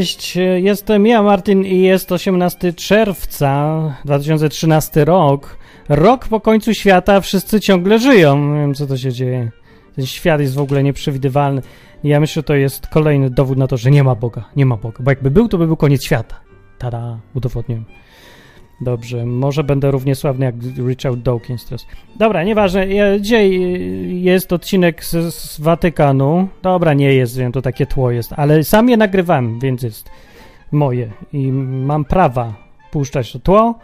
[0.00, 0.38] Cześć!
[0.56, 5.56] Jestem ja, Martin, i jest 18 czerwca 2013 rok.
[5.88, 8.54] Rok po końcu świata, wszyscy ciągle żyją.
[8.54, 9.50] Nie wiem, co to się dzieje.
[9.96, 11.62] Ten świat jest w ogóle nieprzewidywalny.
[12.04, 14.44] Ja myślę, że to jest kolejny dowód na to, że nie ma Boga.
[14.56, 15.04] Nie ma Boga.
[15.04, 16.40] Bo jakby był, to by był koniec świata.
[16.78, 17.84] Tada, udowodniłem.
[18.80, 20.54] Dobrze, może będę równie sławny jak
[20.88, 21.86] Richard Dawkins teraz.
[22.16, 22.86] Dobra, nieważne.
[23.20, 23.60] Dzisiaj
[24.22, 26.48] jest odcinek z, z, Watykanu.
[26.62, 30.10] Dobra, nie jest, wiem, to takie tło jest, ale sam je nagrywam, więc jest
[30.72, 32.54] moje i mam prawa
[32.90, 33.78] puszczać to tło,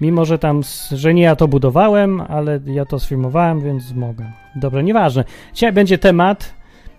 [0.00, 0.60] mimo że tam,
[0.92, 4.32] że nie ja to budowałem, ale ja to sfilmowałem, więc mogę.
[4.56, 5.24] Dobra, nieważne.
[5.54, 6.54] Dzisiaj będzie temat.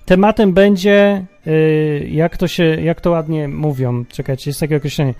[0.05, 5.13] Tematem będzie, yy, jak to się, jak to ładnie mówią, czekajcie, jest takie określenie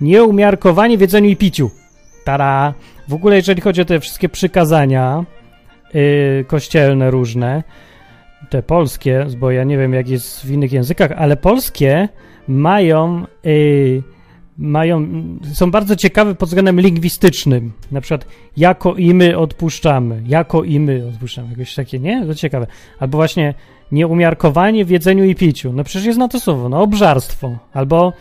[0.00, 1.70] Nieumiarkowanie w jedzeniu i piciu.
[2.24, 2.74] Tara.
[3.08, 5.24] W ogóle, jeżeli chodzi o te wszystkie przykazania
[5.94, 7.62] yy, kościelne różne,
[8.50, 12.08] te polskie, bo ja nie wiem, jak jest w innych językach, ale polskie
[12.48, 14.02] mają, yy,
[14.58, 15.06] mają,
[15.52, 17.72] są bardzo ciekawe pod względem lingwistycznym.
[17.92, 22.26] Na przykład, jako i my odpuszczamy, jako i my odpuszczamy, jakieś takie, nie?
[22.26, 22.66] To ciekawe.
[22.98, 23.54] Albo właśnie
[23.92, 25.72] nieumiarkowanie w jedzeniu i piciu.
[25.72, 27.58] No przecież jest na to słowo, no obżarstwo.
[27.72, 28.12] Albo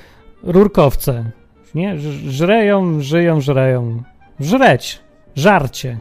[0.44, 1.32] rurkowce,
[1.76, 1.98] nie?
[2.28, 4.04] Żreją, żyją, żreją.
[4.40, 5.00] Żreć,
[5.36, 5.98] żarcie,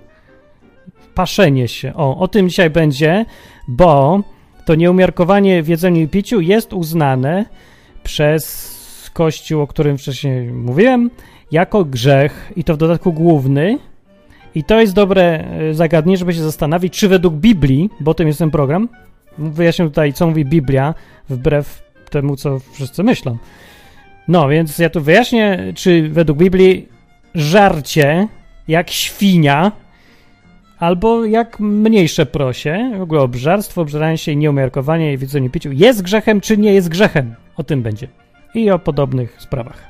[1.15, 1.95] paszenie się.
[1.95, 3.25] O, o tym dzisiaj będzie,
[3.69, 4.23] bo
[4.65, 7.45] to nieumiarkowanie w jedzeniu i piciu jest uznane
[8.03, 11.11] przez Kościół, o którym wcześniej mówiłem,
[11.53, 13.79] jako grzech i to w dodatku główny.
[14.55, 18.39] I to jest dobre e, zagadnienie, żeby się zastanowić, czy według Biblii, bo tym jest
[18.39, 18.89] ten program,
[19.39, 20.95] wyjaśnię tutaj, co mówi Biblia,
[21.29, 23.37] wbrew temu, co wszyscy myślą.
[24.29, 26.89] No, więc ja tu wyjaśnię, czy według Biblii
[27.35, 28.29] żarcie
[28.69, 29.73] jak świnia
[30.79, 36.03] albo jak mniejsze prosie, w ogóle obżarstwo, obżeranie się i nieumiarkowanie i widzenie piciu jest
[36.03, 37.35] grzechem, czy nie jest grzechem.
[37.57, 38.09] O tym będzie.
[38.55, 39.89] I o podobnych sprawach.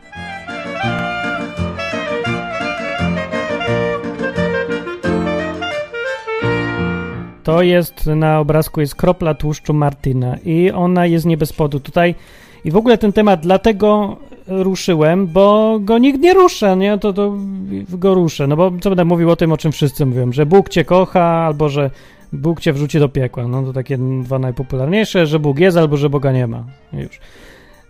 [7.45, 11.81] To jest na obrazku jest kropla tłuszczu Martyna i ona jest nie bez powodu.
[11.81, 12.15] Tutaj
[12.65, 14.17] i w ogóle ten temat dlatego
[14.49, 16.99] ruszyłem, bo go nikt nie rusza, nie?
[16.99, 17.35] To, to
[17.89, 18.47] go ruszę.
[18.47, 21.23] No bo co będę mówił o tym, o czym wszyscy mówią, że Bóg cię kocha,
[21.23, 21.91] albo że
[22.33, 23.49] Bóg cię wrzuci do piekła.
[23.49, 26.65] No to takie dwa najpopularniejsze, że Bóg jest, albo że Boga nie ma.
[26.93, 27.21] Już.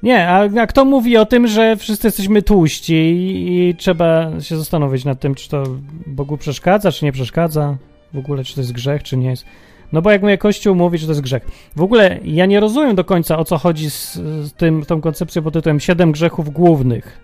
[0.02, 4.56] Nie, a, a kto mówi o tym, że wszyscy jesteśmy tłuści i, i trzeba się
[4.56, 5.62] zastanowić nad tym, czy to
[6.06, 7.76] Bogu przeszkadza, czy nie przeszkadza,
[8.14, 9.44] w ogóle, czy to jest grzech, czy nie jest.
[9.92, 11.46] No bo jak mnie Kościół mówi, że to jest grzech.
[11.76, 15.42] W ogóle ja nie rozumiem do końca, o co chodzi z, z tym, tą koncepcją
[15.42, 17.20] pod tytułem Siedem grzechów głównych.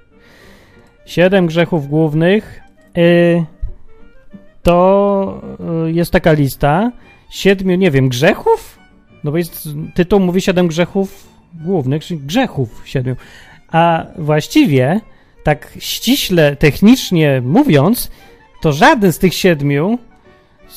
[1.06, 2.60] Siedem grzechów głównych
[2.96, 3.44] yy,
[4.62, 5.42] to
[5.84, 6.92] yy, jest taka lista
[7.30, 8.78] siedmiu, nie wiem, grzechów?
[9.24, 13.16] No bo jest, tytuł mówi siedem grzechów głównych, czyli grzechów siedmiu.
[13.68, 15.00] A właściwie,
[15.42, 18.10] tak ściśle, technicznie mówiąc,
[18.62, 19.98] to żaden z tych siedmiu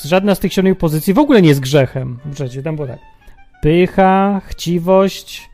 [0.05, 2.19] żadna z tych siedmiu pozycji w ogóle nie jest grzechem.
[2.33, 2.99] Przecież tam było tak.
[3.61, 5.49] Pycha, chciwość,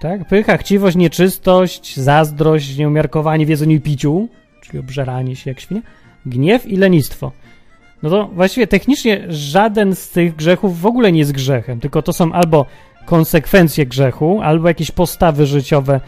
[0.00, 0.28] tak?
[0.28, 4.28] Pycha, chciwość, nieczystość, zazdrość, nieumiarkowanie w jedzeniu i piciu,
[4.62, 5.82] czyli obżeranie się jak świnia,
[6.26, 7.32] gniew i lenistwo.
[8.02, 12.12] No to właściwie technicznie żaden z tych grzechów w ogóle nie jest grzechem, tylko to
[12.12, 12.66] są albo
[13.04, 16.00] konsekwencje grzechu, albo jakieś postawy życiowe,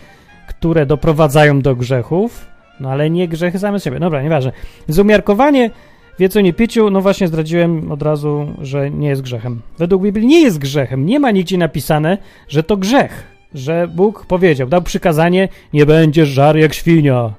[0.48, 2.46] które doprowadzają do grzechów,
[2.80, 3.98] no ale nie grzechy same z siebie.
[4.00, 4.52] Dobra, nieważne.
[4.88, 5.70] Zumiarkowanie
[6.18, 9.60] w nie piciu, no właśnie zdradziłem od razu, że nie jest grzechem.
[9.78, 11.06] Według Biblii nie jest grzechem.
[11.06, 12.18] Nie ma nigdzie napisane,
[12.48, 13.34] że to grzech.
[13.54, 17.34] Że Bóg powiedział, dał przykazanie, nie będziesz żar jak świnia.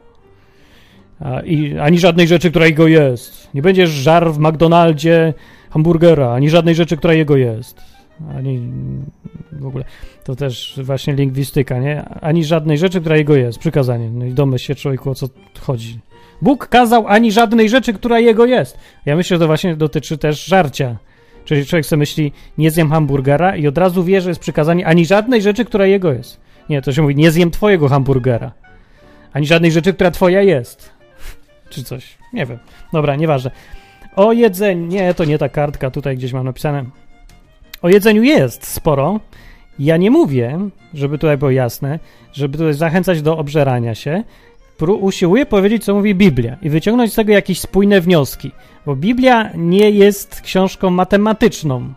[1.19, 3.53] A, i, ani żadnej rzeczy, która jego jest.
[3.53, 5.33] Nie będziesz żar w McDonaldzie
[5.69, 7.81] hamburgera, ani żadnej rzeczy, która jego jest.
[8.37, 8.61] Ani
[9.51, 9.85] w ogóle.
[10.23, 12.03] To też właśnie lingwistyka, nie?
[12.03, 13.59] Ani żadnej rzeczy, która jego jest.
[13.59, 14.09] Przykazanie.
[14.09, 15.27] No i domyśl się człowieku, o co
[15.59, 15.99] chodzi.
[16.41, 18.77] Bóg kazał ani żadnej rzeczy, która jego jest.
[19.05, 20.95] Ja myślę, że to właśnie dotyczy też żarcia.
[21.45, 25.05] Czyli człowiek sobie myśli, nie zjem hamburgera i od razu wie, że jest przykazanie ani
[25.05, 26.39] żadnej rzeczy, która jego jest.
[26.69, 28.51] Nie, to się mówi, nie zjem twojego hamburgera.
[29.33, 30.91] Ani żadnej rzeczy, która twoja jest.
[31.69, 32.17] Czy coś.
[32.33, 32.57] Nie wiem.
[32.93, 33.51] Dobra, nieważne.
[34.15, 34.87] O jedzeniu.
[34.87, 35.91] Nie, to nie ta kartka.
[35.91, 36.85] Tutaj gdzieś mam napisane.
[37.81, 39.19] O jedzeniu jest sporo.
[39.79, 40.59] Ja nie mówię,
[40.93, 41.99] żeby tutaj było jasne,
[42.33, 44.23] żeby tutaj zachęcać do obżerania się
[44.81, 48.51] usiłuję powiedzieć, co mówi Biblia i wyciągnąć z tego jakieś spójne wnioski,
[48.85, 51.93] bo Biblia nie jest książką matematyczną.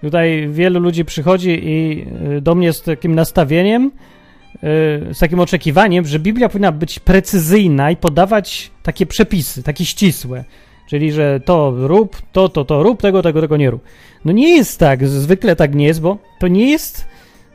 [0.00, 2.06] Tutaj wielu ludzi przychodzi i
[2.36, 3.90] y, do mnie z takim nastawieniem,
[4.54, 4.58] y,
[5.14, 10.44] z takim oczekiwaniem, że Biblia powinna być precyzyjna i podawać takie przepisy, takie ścisłe.
[10.88, 13.84] Czyli, że to rób, to, to, to rób, tego, tego, tego nie rób.
[14.24, 17.09] No nie jest tak, zwykle tak nie jest, bo to nie jest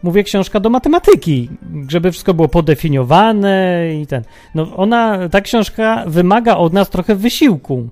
[0.05, 1.49] mówię, książka do matematyki,
[1.87, 4.23] żeby wszystko było podefiniowane i ten.
[4.55, 7.87] No ona, ta książka wymaga od nas trochę wysiłku,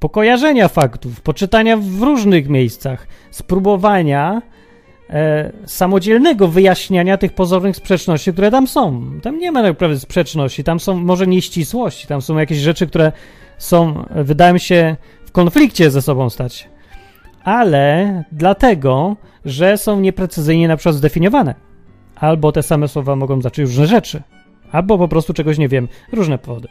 [0.00, 4.42] pokojarzenia faktów, poczytania w różnych miejscach, spróbowania
[5.10, 9.10] e, samodzielnego wyjaśniania tych pozornych sprzeczności, które tam są.
[9.22, 13.12] Tam nie ma naprawdę sprzeczności, tam są może nieścisłości, tam są jakieś rzeczy, które
[13.58, 14.96] są, wydają się,
[15.26, 16.73] w konflikcie ze sobą stać.
[17.44, 21.54] Ale dlatego, że są nieprecyzyjnie na przykład zdefiniowane.
[22.16, 24.22] Albo te same słowa mogą znaczyć różne rzeczy.
[24.72, 25.88] Albo po prostu czegoś nie wiem.
[26.12, 26.68] Różne powody.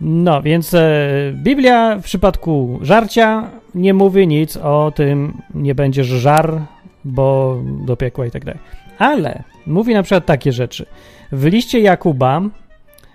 [0.00, 6.60] No, więc e, Biblia w przypadku żarcia nie mówi nic o tym, nie będziesz żar,
[7.04, 7.56] bo
[7.86, 8.60] do piekła i tak dalej.
[8.98, 10.86] Ale mówi na przykład takie rzeczy.
[11.32, 12.42] W liście Jakuba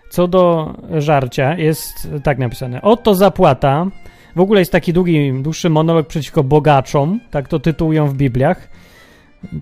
[0.10, 2.82] co do żarcia jest tak napisane.
[2.82, 3.88] Oto zapłata.
[4.36, 8.70] W ogóle jest taki długi, dłuższy monolog przeciwko bogaczom, tak to tytułują w Bibliach.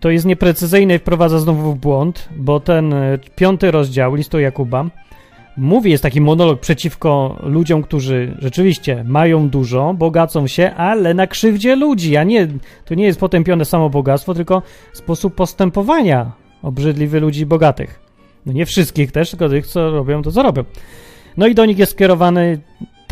[0.02, 4.90] To jest nieprecyzyjne i wprowadza znowu w błąd, bo ten e, piąty rozdział listu Jakuba
[5.58, 11.76] mówi, jest taki monolog przeciwko ludziom, którzy rzeczywiście mają dużo, bogacą się, ale na krzywdzie
[11.76, 12.48] ludzi, a nie,
[12.86, 14.62] to nie jest potępione samo bogactwo, tylko
[14.94, 16.32] sposób postępowania
[16.62, 18.00] obrzydliwy ludzi bogatych.
[18.46, 20.64] No nie wszystkich też, tylko tych, co robią to, co robią.
[21.38, 22.60] No i do nich jest skierowany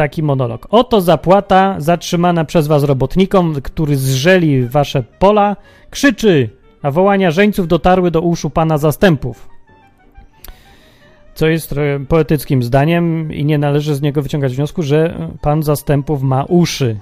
[0.02, 0.68] taki monolog.
[0.70, 5.56] Oto zapłata zatrzymana przez was robotnikom, który zrzeli wasze pola,
[5.90, 6.50] krzyczy,
[6.82, 9.50] a wołania żeńców dotarły do uszu pana zastępów.
[11.36, 11.76] Co jest
[12.08, 17.00] poetyckim zdaniem i nie należy z niego wyciągać wniosku, że pan zastępów ma uszy.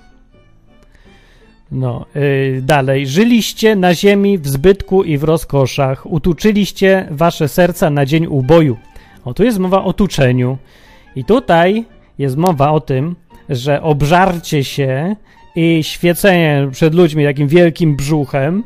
[1.72, 3.08] No, yy, dalej.
[3.08, 6.06] Żyliście na ziemi w zbytku i w rozkoszach.
[6.06, 8.78] Utuczyliście wasze serca na dzień uboju.
[9.26, 10.58] O, tu jest mowa o tuczeniu.
[11.16, 11.86] I tutaj
[12.20, 13.16] jest mowa o tym,
[13.50, 15.16] że obżarcie się
[15.56, 18.64] i świecenie przed ludźmi takim wielkim brzuchem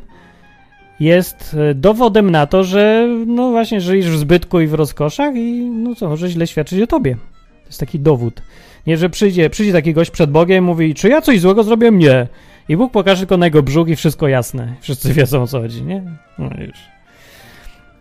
[1.00, 5.70] jest e, dowodem na to, że no właśnie żyjesz w zbytku i w rozkoszach i
[5.70, 7.14] no co, może źle świadczyć o tobie.
[7.62, 8.42] To jest taki dowód.
[8.86, 11.98] Nie, że przyjdzie, przyjdzie taki gość przed Bogiem i mówi, czy ja coś złego zrobiłem?
[11.98, 12.26] Nie.
[12.68, 14.74] I Bóg pokaże tylko na jego brzuch i wszystko jasne.
[14.80, 16.02] Wszyscy wiedzą o co chodzi, nie?
[16.38, 16.78] No już.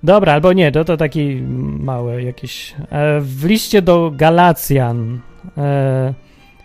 [0.03, 1.41] Dobra, albo nie, to, to taki
[1.79, 2.75] mały jakiś.
[2.89, 5.19] E, w liście do Galacjan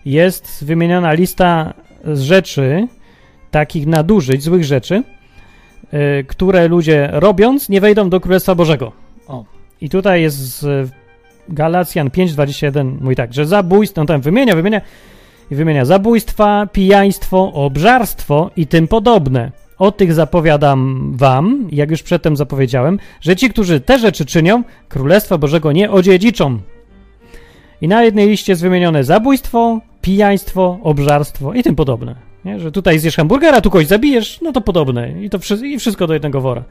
[0.04, 2.88] jest wymieniona lista z rzeczy,
[3.50, 5.02] takich nadużyć, złych rzeczy,
[5.90, 8.92] e, które ludzie robiąc nie wejdą do Królestwa Bożego.
[9.28, 9.44] O.
[9.80, 10.66] I tutaj jest
[11.48, 14.80] Galacjan 5:21 mówi tak, że zabójstwo, no tam wymienia, wymienia
[15.50, 19.52] i wymienia zabójstwa, pijaństwo, obżarstwo i tym podobne.
[19.78, 25.38] O tych zapowiadam wam, jak już przedtem zapowiedziałem, że ci, którzy te rzeczy czynią, Królestwa
[25.38, 26.58] Bożego nie odziedziczą.
[27.80, 32.14] I na jednej liście jest wymienione zabójstwo, pijaństwo, obżarstwo i tym podobne.
[32.44, 32.60] Nie?
[32.60, 35.22] Że tutaj zjesz hamburgera, tu kogoś zabijesz, no to podobne.
[35.22, 36.64] I to wszy i wszystko do jednego wora.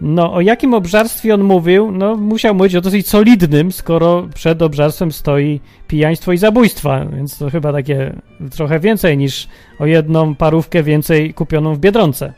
[0.00, 1.92] No, o jakim obżarstwie on mówił?
[1.92, 7.50] No, musiał mówić o dosyć solidnym, skoro przed obżarstwem stoi pijaństwo i zabójstwa, więc to
[7.50, 8.14] chyba takie
[8.50, 12.32] trochę więcej niż o jedną parówkę więcej kupioną w Biedronce.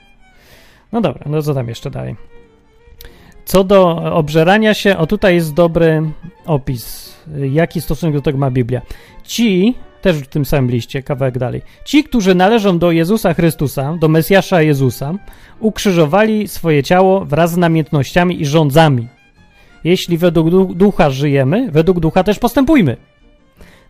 [0.93, 2.17] No dobra, no co tam jeszcze dalej?
[3.45, 6.03] Co do obżerania się, o tutaj jest dobry
[6.47, 7.14] opis,
[7.51, 8.83] jaki stosunek do tego ma Biblia.
[9.25, 11.63] Ci, też w tym samym liście, kawałek dalej.
[11.85, 15.15] Ci, którzy należą do Jezusa Chrystusa, do Mesjasza Jezusa,
[15.61, 19.09] ukrzyżowali swoje ciało wraz z namiętnościami i rządzami.
[19.85, 22.97] Jeśli według ducha żyjemy, według ducha też postępujmy.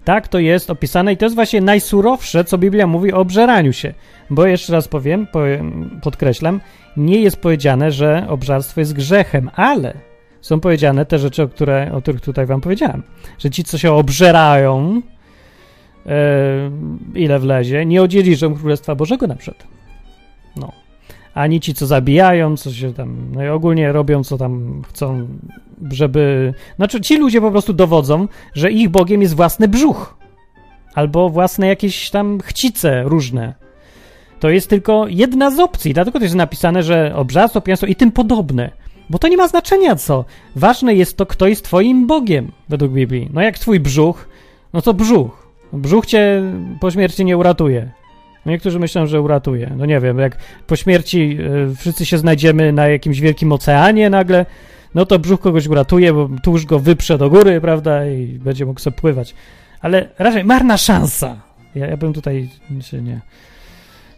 [0.04, 3.94] Tak to jest opisane i to jest właśnie najsurowsze, co Biblia mówi o obżeraniu się.
[4.30, 5.26] Bo jeszcze raz powiem,
[6.02, 6.60] podkreślam,
[6.96, 9.94] nie jest powiedziane, że obżarstwo jest grzechem, ale
[10.44, 13.02] są powiedziane te rzeczy, o, które, o których tutaj wam powiedziałem.
[13.38, 15.02] Że ci, co się obżerają,
[16.06, 16.70] E,
[17.14, 19.66] ile wlezie, nie odziedziczą Królestwa Bożego na przykład.
[20.56, 20.72] No.
[21.34, 25.28] Ani ci, co zabijają, co się tam, no i ogólnie robią, co tam chcą,
[25.92, 26.54] żeby...
[26.76, 30.16] Znaczy, ci ludzie po prostu dowodzą, że ich Bogiem jest własny brzuch.
[30.94, 33.54] Albo własne jakieś tam chcice różne.
[34.40, 38.12] To jest tylko jedna z opcji, dlatego to jest napisane, że obrzadztwo, pijaństwo i tym
[38.12, 38.70] podobne.
[39.10, 40.24] Bo to nie ma znaczenia co.
[40.56, 43.30] Ważne jest to, kto jest twoim Bogiem, według Biblii.
[43.32, 44.28] No jak twój brzuch,
[44.72, 45.48] no to brzuch.
[45.72, 46.42] Brzuch cię
[46.80, 47.90] po śmierci nie uratuje.
[48.46, 49.72] No niektórzy myślą, że uratuje.
[49.76, 51.38] No nie wiem, jak po śmierci
[51.72, 54.46] y, wszyscy się znajdziemy na jakimś wielkim oceanie nagle,
[54.94, 58.80] no to brzuch kogoś uratuje, bo tłuszcz go wyprze do góry, prawda, i będzie mógł
[58.80, 59.34] sobie pływać.
[59.80, 61.36] Ale raczej marna szansa.
[61.74, 62.48] Ja, ja bym tutaj
[62.80, 63.20] się nie...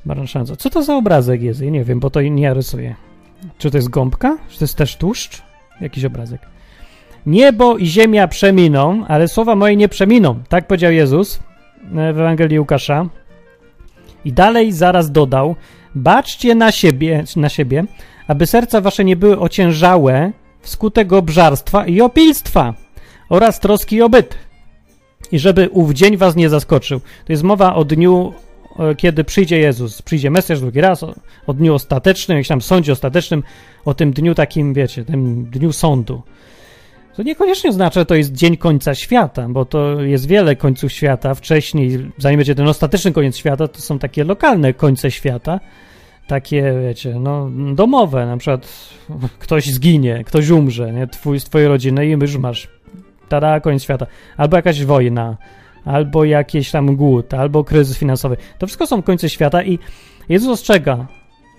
[0.04, 0.56] Marna szansa.
[0.56, 1.60] Co to za obrazek jest?
[1.60, 2.94] Ja nie wiem, bo to nie rysuję.
[3.58, 4.38] Czy to jest gąbka?
[4.48, 5.42] Czy to jest też tłuszcz?
[5.80, 6.40] Jakiś obrazek.
[7.26, 10.42] Niebo i ziemia przeminą, ale słowa moje nie przeminą.
[10.48, 11.40] Tak powiedział Jezus
[11.92, 13.06] w Ewangelii Łukasza.
[14.24, 15.56] I dalej zaraz dodał,
[15.96, 17.84] Baczcie na siebie, na siebie,
[18.28, 22.74] aby serca wasze nie były ociężałe wskutek obżarstwa i opilstwa
[23.28, 24.38] oraz troski o byt.
[25.32, 27.00] I żeby ów dzień was nie zaskoczył.
[27.00, 28.45] To jest mowa o dniu, e,
[28.97, 31.14] kiedy przyjdzie Jezus, przyjdzie Mesjasz drugi raz, o,
[31.47, 33.42] o dniu ostatecznym, jakimś tam sądzie ostatecznym,
[33.85, 36.23] o tym dniu takim, wiecie, tym dniu sądu.
[37.16, 41.35] To niekoniecznie oznacza, że to jest dzień końca świata, bo to jest wiele końców świata.
[41.35, 45.61] Wcześniej, zanim będzie ten ostateczny koniec świata, to są takie lokalne końce świata,
[46.26, 48.68] takie, wiecie, no, domowe, na przykład
[49.38, 52.68] ktoś zginie, ktoś umrze, nie, twój, z twojej rodziny i już masz,
[53.28, 54.06] tada, koniec świata.
[54.37, 55.37] Albo jakaś wojna,
[55.86, 58.36] albo jakiś tam głód, albo kryzys finansowy.
[58.58, 59.78] To wszystko są końce świata i
[60.28, 61.06] Jezus ostrzega,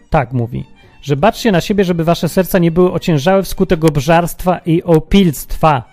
[0.09, 0.65] tak mówi,
[1.01, 5.83] że baczcie na siebie, żeby wasze serca nie były ociężałe wskutek obżarstwa i opilstwa.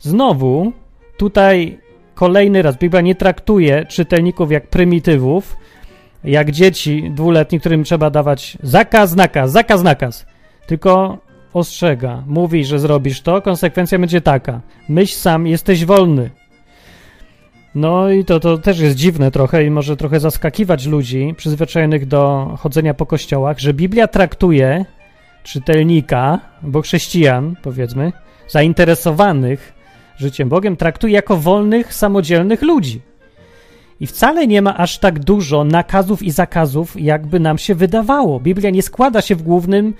[0.00, 0.72] Znowu,
[1.16, 1.78] tutaj
[2.14, 5.56] kolejny raz, Biblia nie traktuje czytelników jak prymitywów,
[6.24, 10.26] jak dzieci dwuletni, którym trzeba dawać zakaz, nakaz, zakaz, nakaz.
[10.66, 11.18] Tylko
[11.52, 14.60] ostrzega, mówi, że zrobisz to, konsekwencja będzie taka.
[14.88, 16.30] Myśl sam, jesteś wolny.
[17.76, 22.54] No i to, to też jest dziwne trochę i może trochę zaskakiwać ludzi przyzwyczajonych do
[22.58, 24.84] chodzenia po kościołach, że Biblia traktuje
[25.42, 28.12] czytelnika, bo chrześcijan, powiedzmy,
[28.48, 29.72] zainteresowanych
[30.16, 33.00] życiem Bogiem, traktuje jako wolnych, samodzielnych ludzi.
[34.00, 38.40] I wcale nie ma aż tak dużo nakazów i zakazów, jakby nam się wydawało.
[38.40, 39.94] Biblia nie składa się w głównym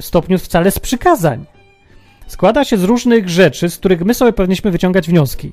[0.00, 1.44] stopniu wcale z przykazań.
[2.26, 5.52] Składa się z różnych rzeczy, z których my sobie powinniśmy wyciągać wnioski.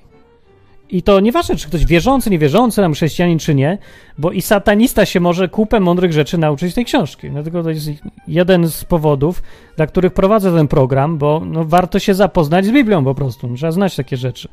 [0.89, 3.77] I to nieważne, czy ktoś wierzący, niewierzący, nam chrześcijanin, czy nie,
[4.17, 7.29] bo i satanista się może kupę mądrych rzeczy nauczyć z tej książki.
[7.29, 7.89] Dlatego to jest
[8.27, 9.43] jeden z powodów,
[9.75, 13.55] dla których prowadzę ten program, bo no, warto się zapoznać z Biblią po prostu.
[13.55, 14.49] Trzeba znać takie rzeczy.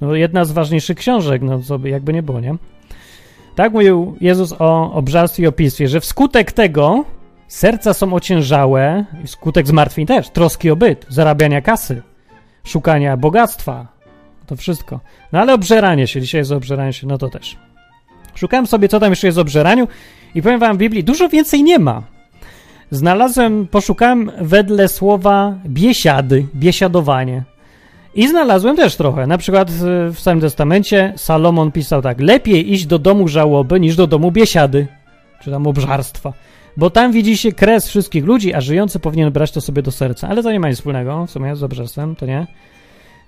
[0.00, 2.54] No, jedna z ważniejszych książek, no co by jakby nie było, nie?
[3.54, 7.04] Tak mówił Jezus o obżarstwie i opilstwie, że wskutek tego
[7.48, 12.02] serca są ociężałe, wskutek zmartwień też, troski o byt, zarabiania kasy,
[12.64, 13.95] szukania bogactwa,
[14.46, 15.00] to wszystko.
[15.32, 17.56] No ale obżeranie się, dzisiaj jest obżeranie się, no to też.
[18.34, 19.88] Szukałem sobie, co tam jeszcze jest o obżeraniu
[20.34, 22.02] i powiem wam, w Biblii dużo więcej nie ma.
[22.90, 27.42] Znalazłem, poszukałem wedle słowa biesiady, biesiadowanie.
[28.14, 29.26] I znalazłem też trochę.
[29.26, 29.70] Na przykład
[30.10, 34.86] w Starym Testamencie Salomon pisał tak: Lepiej iść do domu żałoby niż do domu biesiady,
[35.40, 36.32] czy tam obżarstwa.
[36.76, 40.28] Bo tam widzi się kres wszystkich ludzi, a żyjący powinien brać to sobie do serca.
[40.28, 42.46] Ale to nie ma nic wspólnego w sumie z obżarstwem, to nie.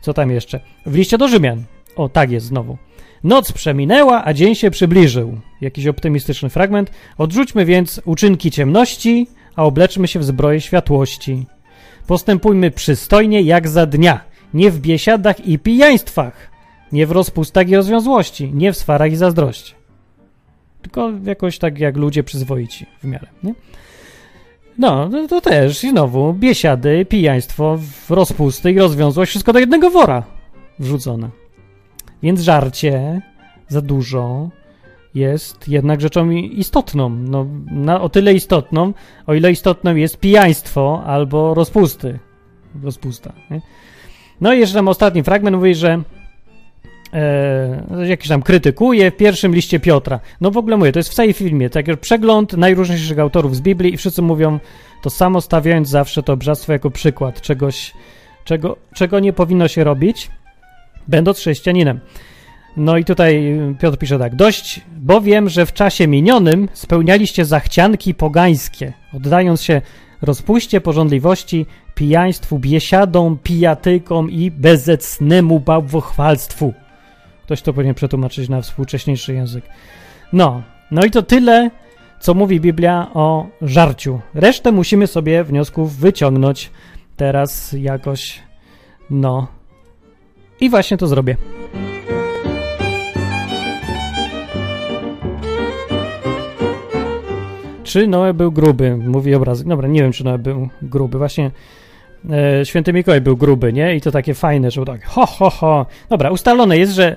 [0.01, 0.61] Co tam jeszcze?
[0.87, 1.65] W liście do Rzymian.
[1.97, 2.79] O, tak jest znowu.
[3.25, 5.41] Noc przeminęła, a dzień się przybliżył.
[5.61, 6.91] Jakiś optymistyczny fragment.
[7.19, 9.27] Odrzućmy więc uczynki ciemności,
[9.57, 11.47] a obleczmy się w zbroję światłości.
[12.07, 14.21] Postępujmy przystojnie jak za dnia,
[14.55, 16.51] nie w biesiadach i pijaństwach,
[16.93, 19.75] nie w rozpustach i rozwiązłości, nie w swarach i zazdrości.
[20.83, 23.55] Tylko jakoś tak jak ludzie przyzwoici w miarę, nie?
[24.79, 27.79] No, to też i znowu biesiady, pijaństwo,
[28.11, 30.23] rozpusty i rozwiązłość, wszystko do jednego wora
[30.79, 31.31] wrzucone.
[32.23, 33.23] Więc żarcie
[33.69, 34.49] za dużo
[35.15, 37.09] jest jednak rzeczą istotną.
[37.09, 38.93] No, na, o tyle istotną,
[39.27, 42.19] o ile istotną jest pijaństwo albo rozpusty.
[42.83, 43.33] Rozpusta.
[43.51, 43.61] Nie?
[44.41, 46.03] No i jeszcze tam ostatni fragment mówi, że
[47.13, 50.21] e, jakiś tam krytykuje w pierwszym liście Piotra.
[50.41, 53.61] No w ogóle mówię, to jest w całej filmie, tak jak przegląd najróżniejszych autorów z
[53.61, 54.59] Biblii i wszyscy mówią
[55.03, 57.95] to samo, stawiając zawsze to obrzadztwo jako przykład czegoś,
[58.45, 60.31] czego, czego nie powinno się robić,
[61.09, 62.01] będąc chrześcijaninem.
[62.77, 64.35] No i tutaj Piotr pisze tak.
[64.35, 69.83] Dość bowiem, że w czasie minionym spełnialiście zachcianki pogańskie, oddając się
[70.23, 76.75] rozpuście, porządliwości, pijaństwu, biesiadom, pijatykom i bezecnemu bałwochwalstwu.
[77.49, 79.65] Ktoś to powinien przetłumaczyć na współcześniejszy język.
[80.33, 81.71] No, no i to tyle,
[82.21, 84.21] co mówi Biblia o żarciu.
[84.35, 86.71] Resztę musimy sobie wniosków wyciągnąć
[87.17, 88.43] teraz jakoś,
[89.11, 89.47] no.
[90.61, 91.37] I właśnie to zrobię.
[97.85, 98.97] Czy Noe był gruby?
[98.97, 99.65] Mówi obraz.
[99.65, 101.19] Dobra, nie wiem, czy Noe był gruby.
[101.19, 101.51] Właśnie
[102.31, 103.97] e, święty Mikołaj był gruby, nie?
[103.97, 105.87] I to takie fajne, że tak ho, ho, ho.
[106.09, 107.17] Dobra, ustalone jest, że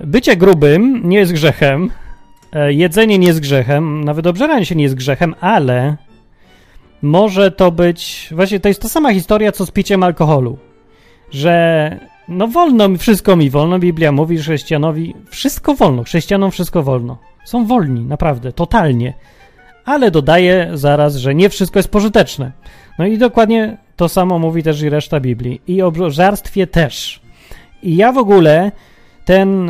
[0.00, 1.90] bycie grubym nie jest grzechem,
[2.52, 5.96] e, jedzenie nie jest grzechem, nawet obżeranie się nie jest grzechem, ale
[7.02, 8.28] może to być...
[8.32, 10.58] Właśnie to jest ta sama historia, co z piciem alkoholu.
[11.30, 11.96] Że
[12.28, 13.78] no wolno mi, wszystko mi wolno.
[13.78, 16.02] Biblia mówi chrześcijanowi, wszystko wolno.
[16.02, 17.18] Chrześcijanom wszystko wolno.
[17.44, 19.14] Są wolni, naprawdę, totalnie
[19.84, 22.52] ale dodaje zaraz, że nie wszystko jest pożyteczne.
[22.98, 25.60] No i dokładnie to samo mówi też i reszta Biblii.
[25.66, 27.20] I o żarstwie też.
[27.82, 28.72] I ja w ogóle
[29.24, 29.66] ten,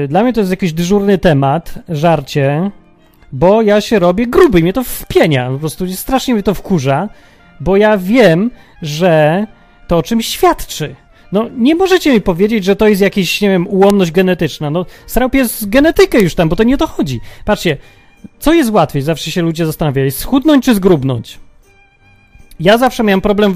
[0.00, 2.70] yy, dla mnie to jest jakiś dyżurny temat, żarcie,
[3.32, 5.50] bo ja się robię gruby mnie to wpienia.
[5.50, 7.08] Po prostu strasznie mnie to wkurza,
[7.60, 8.50] bo ja wiem,
[8.82, 9.46] że
[9.88, 10.94] to o czymś świadczy.
[11.32, 14.70] No, nie możecie mi powiedzieć, że to jest jakaś, nie wiem, ułomność genetyczna.
[14.70, 17.20] No, Straup jest genetykę już tam, bo to nie o to chodzi.
[17.44, 17.76] Patrzcie,
[18.38, 19.02] co jest łatwiej?
[19.02, 21.38] Zawsze się ludzie zastanawiali, schudnąć czy zgrubnąć?
[22.60, 23.54] Ja zawsze miałem problem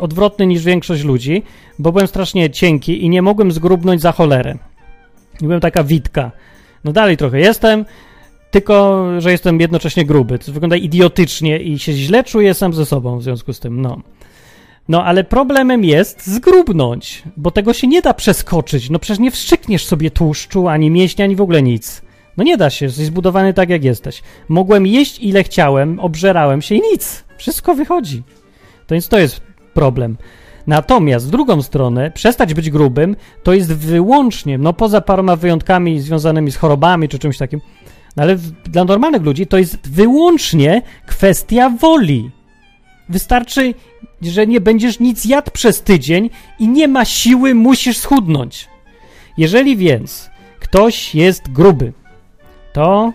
[0.00, 1.42] odwrotny niż większość ludzi,
[1.78, 4.58] bo byłem strasznie cienki i nie mogłem zgrubnąć za cholerę.
[5.40, 6.30] I byłem taka witka.
[6.84, 7.84] No dalej trochę jestem,
[8.50, 10.38] tylko że jestem jednocześnie gruby.
[10.38, 14.00] To wygląda idiotycznie i się źle czuję sam ze sobą w związku z tym, no.
[14.88, 18.90] No, ale problemem jest zgrubnąć, bo tego się nie da przeskoczyć.
[18.90, 22.02] No przecież nie wstrzykniesz sobie tłuszczu, ani mięśnia, ani w ogóle nic.
[22.36, 24.22] No nie da się, jesteś zbudowany tak, jak jesteś.
[24.48, 27.24] Mogłem jeść ile chciałem, obżerałem się i nic.
[27.38, 28.22] Wszystko wychodzi.
[28.86, 29.40] To więc to jest
[29.74, 30.16] problem.
[30.66, 36.52] Natomiast w drugą stronę, przestać być grubym to jest wyłącznie, no poza paroma wyjątkami związanymi
[36.52, 37.60] z chorobami czy czymś takim,
[38.16, 42.30] no ale dla normalnych ludzi to jest wyłącznie kwestia woli.
[43.08, 43.74] Wystarczy,
[44.22, 48.68] że nie będziesz nic jadł przez tydzień i nie ma siły, musisz schudnąć.
[49.38, 50.30] Jeżeli więc
[50.60, 51.92] ktoś jest gruby,
[52.72, 53.12] to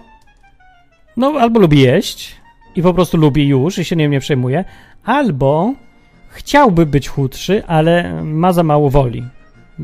[1.18, 2.36] no albo lubi jeść
[2.76, 4.66] i po prostu lubi już i się nim nie przejmuje,
[5.04, 5.74] albo
[6.32, 9.24] chciałby być chudszy, ale ma za mało woli.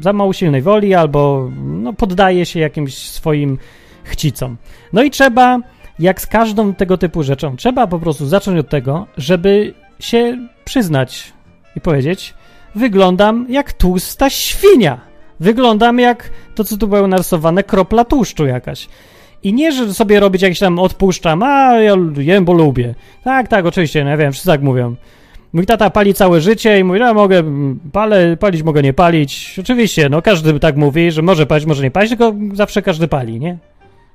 [0.01, 3.57] Za mało silnej woli, albo no, poddaje się jakimś swoim
[4.03, 4.57] chcicom.
[4.93, 5.59] No i trzeba,
[5.99, 11.33] jak z każdą tego typu rzeczą, trzeba po prostu zacząć od tego, żeby się przyznać
[11.75, 12.33] i powiedzieć:
[12.75, 14.99] Wyglądam jak tłusta świnia.
[15.39, 18.87] Wyglądam jak to, co tu było narysowane, kropla tłuszczu jakaś.
[19.43, 22.95] I nie, że sobie robić jakieś tam odpuszczam, a ja jem, bo lubię.
[23.23, 24.95] Tak, tak, oczywiście, no ja wiem, wszyscy tak mówią.
[25.57, 27.43] Mój tata pali całe życie i mówi, no mogę
[27.91, 29.59] palę, palić, mogę nie palić.
[29.59, 33.39] Oczywiście, no każdy tak mówi, że może palić, może nie palić, tylko zawsze każdy pali,
[33.39, 33.57] nie?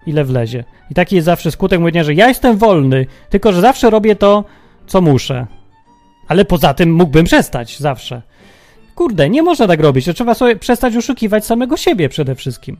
[0.07, 0.65] Ile wlezie.
[0.91, 4.45] I taki jest zawsze skutek mówienia, że ja jestem wolny, tylko że zawsze robię to,
[4.87, 5.47] co muszę.
[6.29, 8.23] Ale poza tym mógłbym przestać zawsze.
[8.95, 10.07] Kurde, nie można tak robić.
[10.15, 12.77] Trzeba sobie przestać oszukiwać samego siebie przede wszystkim.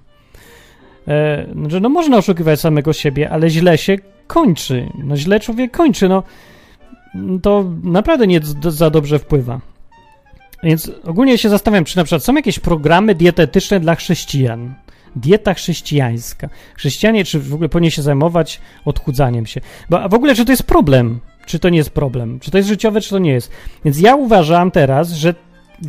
[1.09, 3.97] E, że no można oszukiwać samego siebie, ale źle się
[4.27, 4.87] kończy.
[5.05, 6.23] No źle człowiek kończy, no
[7.43, 9.61] to naprawdę nie za dobrze wpływa.
[10.63, 14.75] Więc ogólnie się zastanawiam, czy na przykład są jakieś programy dietetyczne dla chrześcijan.
[15.17, 16.49] Dieta chrześcijańska.
[16.75, 19.61] Chrześcijanie, czy w ogóle powinni się zajmować odchudzaniem się?
[19.91, 21.21] Bo w ogóle, czy to jest problem?
[21.47, 22.41] Czy to nie jest problem?
[22.41, 23.51] Czy to jest życiowe, czy to nie jest?
[23.85, 25.35] Więc ja uważam teraz, że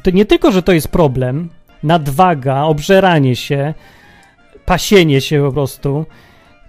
[0.04, 1.50] to nie tylko, że to jest problem,
[1.84, 3.74] nadwaga, obżeranie się,
[4.66, 6.06] pasienie się po prostu,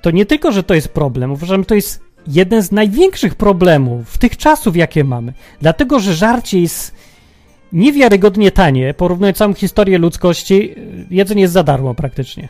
[0.02, 4.18] to nie tylko, że to jest problem, uważam, że to jest jeden z największych problemów
[4.18, 5.32] tych czasów, jakie mamy.
[5.60, 6.94] Dlatego, że żarcie jest
[7.72, 10.74] niewiarygodnie tanie, porównując całą historię ludzkości,
[11.10, 12.48] jedzenie jest za darmo praktycznie.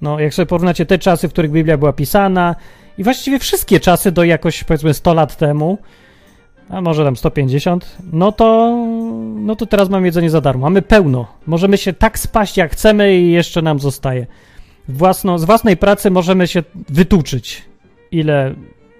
[0.00, 2.56] No, jak sobie porównacie te czasy, w których Biblia była pisana
[2.98, 5.78] i właściwie wszystkie czasy do jakoś, powiedzmy, 100 lat temu,
[6.68, 8.76] a może tam 150, no to,
[9.34, 10.60] no to teraz mamy jedzenie za darmo.
[10.60, 11.26] Mamy pełno.
[11.46, 14.26] Możemy się tak spaść, jak chcemy i jeszcze nam zostaje.
[14.88, 17.64] Własno, z własnej pracy możemy się wytuczyć,
[18.10, 18.54] ile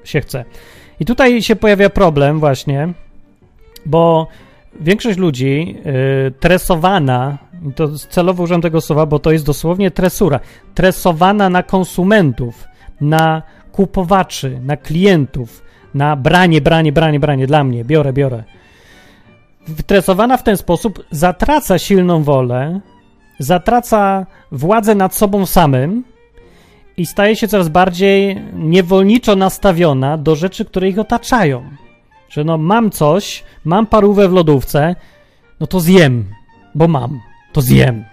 [0.08, 0.44] się chce.
[1.00, 2.88] I tutaj się pojawia problem właśnie,
[3.86, 4.26] bo
[4.80, 5.76] większość ludzi
[6.26, 7.38] y, tresowana,
[7.76, 10.40] to celowo użyłem tego słowa, bo to jest dosłownie tresura,
[10.74, 12.64] tresowana na konsumentów,
[13.00, 13.42] na
[13.72, 15.62] kupowaczy, na klientów,
[15.94, 18.44] na branie, branie, branie, branie dla mnie, biorę, biorę.
[19.86, 22.80] Tresowana w ten sposób zatraca silną wolę,
[23.38, 26.04] zatraca władzę nad sobą samym
[26.98, 31.62] i staje się coraz bardziej niewolniczo nastawiona do rzeczy, które ich otaczają.
[32.28, 34.96] Że no mam coś, mam parówę w lodówce,
[35.60, 36.24] no to zjem,
[36.74, 37.20] bo mam,
[37.52, 38.04] to zjem.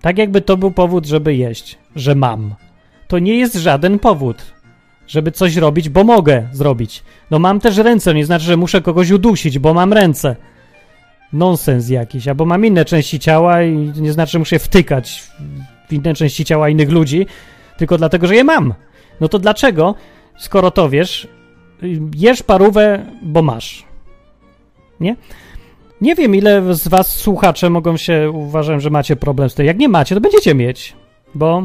[0.00, 2.54] Tak jakby to był powód, żeby jeść, że mam.
[3.08, 4.42] To nie jest żaden powód,
[5.06, 7.02] żeby coś robić, bo mogę zrobić.
[7.30, 10.36] No mam też ręce, nie znaczy, że muszę kogoś udusić, bo mam ręce.
[11.32, 15.22] Nonsens jakiś, albo mam inne części ciała i nie znaczy, że muszę wtykać
[15.88, 17.26] w inne części ciała innych ludzi,
[17.80, 18.74] tylko dlatego, że je mam.
[19.20, 19.94] No to dlaczego,
[20.38, 21.28] skoro to wiesz,
[22.16, 23.84] jesz parówę, bo masz?
[25.00, 25.16] Nie?
[26.00, 29.66] Nie wiem, ile z was słuchacze mogą się, uważam, że macie problem z tym.
[29.66, 30.96] Jak nie macie, to będziecie mieć,
[31.34, 31.62] bo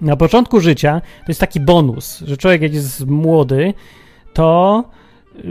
[0.00, 3.74] na początku życia to jest taki bonus, że człowiek jak jest młody,
[4.32, 4.84] to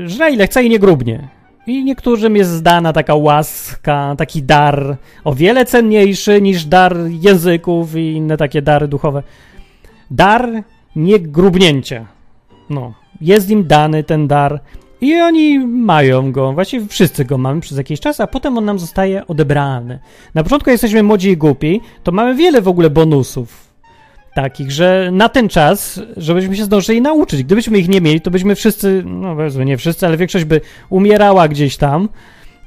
[0.05, 1.27] żre ile chce i nie grubnie.
[1.67, 8.13] I niektórym jest zdana taka łaska, taki dar o wiele cenniejszy niż dar języków i
[8.13, 9.23] inne takie dary duchowe.
[10.11, 10.63] Dar
[10.95, 12.05] nie grubnięcia.
[12.69, 14.61] No, jest im dany ten dar
[15.01, 18.79] i oni mają go, właściwie wszyscy go mamy przez jakiś czas, a potem on nam
[18.79, 19.99] zostaje odebrany.
[20.35, 23.69] Na początku jesteśmy młodzi i głupi, to mamy wiele w ogóle bonusów
[24.35, 27.43] takich, że na ten czas, żebyśmy się zdążyli nauczyć.
[27.43, 31.47] Gdybyśmy ich nie mieli, to byśmy wszyscy, no powiedzmy nie wszyscy, ale większość by umierała
[31.47, 32.09] gdzieś tam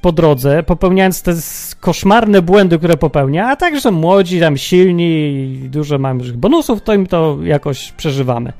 [0.03, 1.33] po drodze, popełniając te
[1.81, 7.39] koszmarne błędy, które popełnia, a także młodzi, tam silni dużo mamy bonusów, to im to
[7.43, 8.53] jakoś przeżywamy.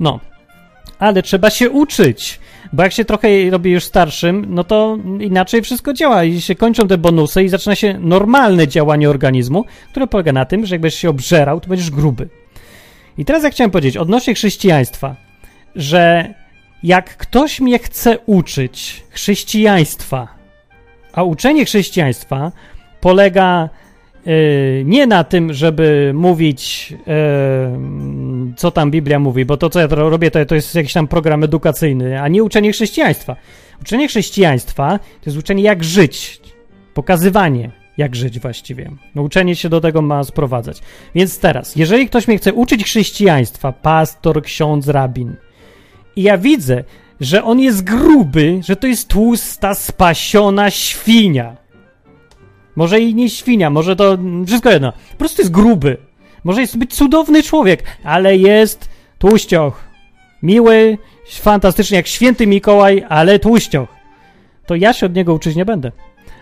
[0.00, 0.20] No,
[0.98, 2.40] ale trzeba się uczyć.
[2.72, 6.88] Bo jak się trochę robi już starszym, no to inaczej wszystko działa i się kończą
[6.88, 11.10] te bonusy i zaczyna się normalne działanie organizmu, które polega na tym, że jakbyś się
[11.10, 12.28] obżerał, to będziesz gruby.
[13.18, 15.16] I teraz ja chciałem powiedzieć odnośnie chrześcijaństwa,
[15.76, 16.34] że
[16.82, 20.39] jak ktoś mnie chce uczyć chrześcijaństwa,
[21.12, 22.52] a uczenie chrześcijaństwa
[23.00, 23.68] polega
[24.26, 29.86] y, nie na tym, żeby mówić, y, co tam Biblia mówi, bo to, co ja
[29.86, 33.36] robię, to, jest jakiś tam program edukacyjny, a nie uczenie chrześcijaństwa.
[33.80, 36.40] Uczenie chrześcijaństwa to jest uczenie, jak żyć,
[36.94, 38.90] pokazywanie, jak żyć właściwie.
[39.14, 40.80] No, uczenie się do tego ma sprowadzać.
[41.14, 45.36] Więc teraz, jeżeli ktoś mnie chce uczyć chrześcijaństwa, pastor, ksiądz, rabin,
[46.16, 46.84] i ja widzę,
[47.20, 51.56] że on jest gruby, że to jest tłusta, spasiona świnia.
[52.76, 54.92] Może i nie świnia, może to wszystko jedno.
[54.92, 55.96] Po prostu jest gruby.
[56.44, 59.84] Może jest być cudowny człowiek, ale jest tłuścioch.
[60.42, 60.98] Miły,
[61.30, 63.88] fantastycznie jak święty Mikołaj, ale tłuścioch.
[64.66, 65.92] To ja się od niego uczyć nie będę.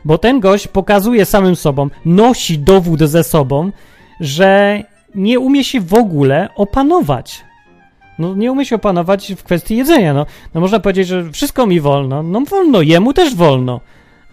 [0.04, 3.72] Bo ten gość pokazuje samym sobą, nosi dowód ze sobą,
[4.20, 4.82] że
[5.14, 7.44] nie umie się w ogóle opanować.
[8.18, 10.14] No nie umie się opanować w kwestii jedzenia.
[10.14, 12.22] No, no można powiedzieć, że wszystko mi wolno.
[12.22, 13.81] No wolno, jemu też wolno.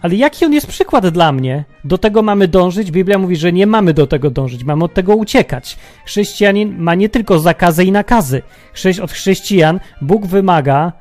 [0.02, 1.64] Ale jaki on jest przykład dla mnie?
[1.84, 2.90] Do tego mamy dążyć.
[2.90, 5.76] Biblia mówi, że nie mamy do tego dążyć, mamy od tego uciekać.
[6.06, 8.42] Chrześcijanin ma nie tylko zakazy i nakazy.
[9.02, 10.92] Od chrześcijan Bóg wymaga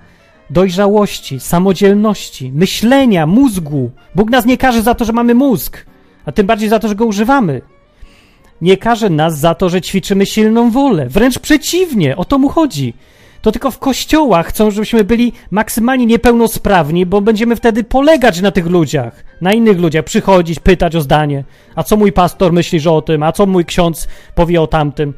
[0.49, 3.91] dojrzałości, samodzielności, myślenia, mózgu.
[4.15, 5.85] Bóg nas nie każe za to, że mamy mózg,
[6.25, 7.61] a tym bardziej za to, że go używamy
[8.61, 11.09] nie każe nas za to, że ćwiczymy silną wolę.
[11.09, 12.93] Wręcz przeciwnie, o to mu chodzi.
[13.41, 18.65] To tylko w kościołach chcą, żebyśmy byli maksymalnie niepełnosprawni, bo będziemy wtedy polegać na tych
[18.65, 21.43] ludziach, na innych ludziach, przychodzić, pytać o zdanie.
[21.75, 25.13] A co mój pastor myśli o tym, a co mój ksiądz powie o tamtym.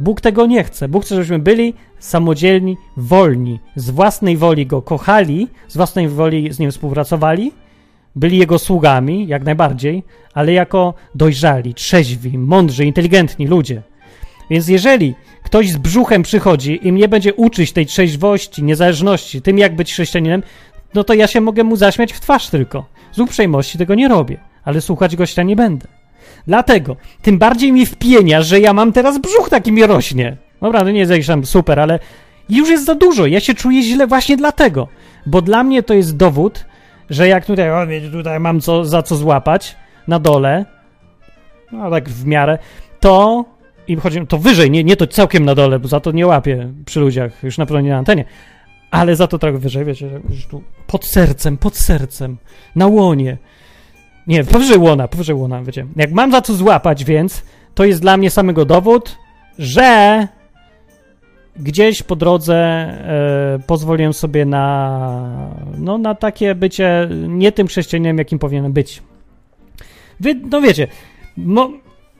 [0.00, 0.88] Bóg tego nie chce.
[0.88, 6.58] Bóg chce, żebyśmy byli samodzielni, wolni, z własnej woli go kochali, z własnej woli z
[6.58, 7.52] nim współpracowali
[8.16, 10.02] byli jego sługami, jak najbardziej,
[10.34, 13.82] ale jako dojrzali, trzeźwi, mądrzy, inteligentni ludzie.
[14.50, 19.76] Więc jeżeli ktoś z brzuchem przychodzi i mnie będzie uczyć tej trzeźwości, niezależności, tym jak
[19.76, 20.42] być chrześcijaninem,
[20.94, 22.84] no to ja się mogę mu zaśmiać w twarz tylko.
[23.12, 25.88] Z uprzejmości tego nie robię, ale słuchać gościa nie będę.
[26.46, 30.36] Dlatego tym bardziej mi wpienia, że ja mam teraz brzuch taki mi rośnie.
[30.60, 31.12] Dobra, to nie jest
[31.44, 31.98] super, ale
[32.48, 33.26] już jest za dużo.
[33.26, 34.88] Ja się czuję źle właśnie dlatego,
[35.26, 36.64] bo dla mnie to jest dowód,
[37.10, 39.76] że jak tutaj, o tutaj mam co, za co złapać
[40.08, 40.64] na dole,
[41.72, 42.58] no tak w miarę,
[43.00, 43.44] to
[43.88, 46.72] i chodzi, to wyżej, nie, nie to całkiem na dole, bo za to nie łapię
[46.84, 48.24] przy ludziach, już na pewno nie na antenie,
[48.90, 52.36] ale za to trochę wyżej, wiecie, już tu pod sercem, pod sercem,
[52.76, 53.38] na łonie.
[54.26, 55.86] Nie, powyżej łona, powyżej łona, wiecie.
[55.96, 57.42] Jak mam za co złapać, więc
[57.74, 59.18] to jest dla mnie samego dowód,
[59.58, 60.28] że
[61.58, 68.38] gdzieś po drodze e, pozwoliłem sobie na, no, na takie bycie nie tym chrześcijaninem, jakim
[68.38, 69.02] powinienem być.
[70.20, 70.88] Wy, no wiecie,
[71.36, 71.70] mo,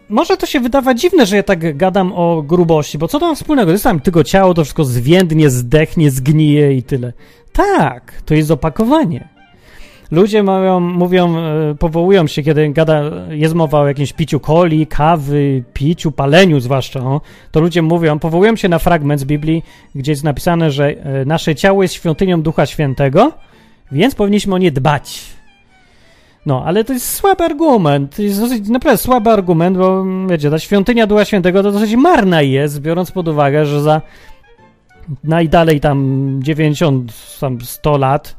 [0.09, 3.35] może to się wydawać dziwne, że ja tak gadam o grubości, bo co to ma
[3.35, 3.73] wspólnego?
[3.73, 7.13] Jest tam tylko ciało, to wszystko zwiędnie, zdechnie, zgnije i tyle.
[7.53, 9.36] Tak, to jest opakowanie.
[10.11, 15.65] Ludzie mówią, mówią, e, powołują się, kiedy gada, jest mowa o jakimś piciu coli, kawy,
[15.73, 19.63] piciu, paleniu zwłaszcza, o, to ludzie mówią, powołują się na fragment z Biblii,
[19.95, 23.33] gdzie jest napisane, że e, nasze ciało jest świątynią Ducha Świętego,
[23.93, 25.37] więc powinniśmy o nie dbać.
[26.47, 28.17] No, ale to jest słaby argument.
[28.17, 32.43] To jest dosyć naprawdę słaby argument, bo wiecie, ta świątynia Ducha Świętego to dosyć marna
[32.43, 34.03] jest, biorąc pod uwagę, że za
[35.25, 38.37] najdalej tam 90, tam 100 lat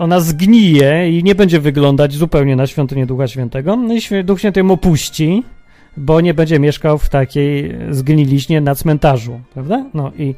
[0.00, 3.76] ona zgnije i nie będzie wyglądać zupełnie na świątynię Ducha Świętego.
[3.76, 5.42] No i Duch Święty ją opuści,
[5.96, 9.84] bo nie będzie mieszkał w takiej zgniliźnie na cmentarzu, prawda?
[9.94, 10.34] No i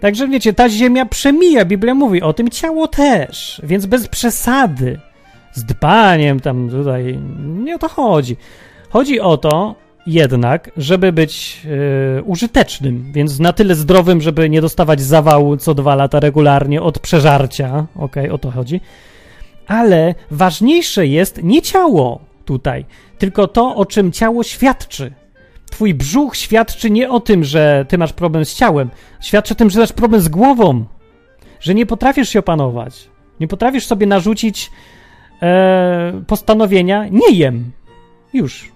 [0.00, 5.00] także wiecie, ta ziemia przemija, Biblia mówi o tym, ciało też, więc bez przesady,
[5.52, 8.36] z dbaniem tam tutaj, nie o to chodzi.
[8.88, 9.74] Chodzi o to,
[10.06, 15.94] jednak, żeby być yy, użytecznym, więc na tyle zdrowym, żeby nie dostawać zawału co dwa
[15.94, 18.80] lata regularnie od przeżarcia, ok, o to chodzi,
[19.66, 22.84] ale ważniejsze jest nie ciało tutaj,
[23.18, 25.12] tylko to, o czym ciało świadczy.
[25.70, 29.70] Twój brzuch świadczy nie o tym, że ty masz problem z ciałem, świadczy o tym,
[29.70, 30.84] że masz problem z głową,
[31.60, 33.08] że nie potrafisz się opanować,
[33.40, 34.70] nie potrafisz sobie narzucić
[35.42, 37.70] e, postanowienia, nie jem.
[38.32, 38.72] Już,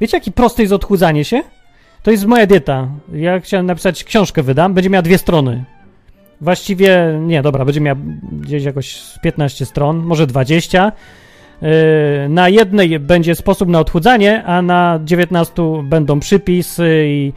[0.00, 1.42] Wiecie, jaki prosty jest odchudzanie się?
[2.02, 2.88] To jest moja dieta.
[3.12, 5.64] Ja chciałem napisać książkę, wydam, będzie miała dwie strony.
[6.40, 7.98] Właściwie, nie, dobra, będzie miała
[8.32, 10.92] gdzieś jakoś 15 stron, może 20.
[11.62, 11.68] Yy,
[12.28, 17.32] na jednej będzie sposób na odchudzanie, a na 19 będą przypisy i,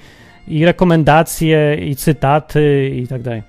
[0.47, 3.43] i rekomendacje, i cytaty i tak dalej.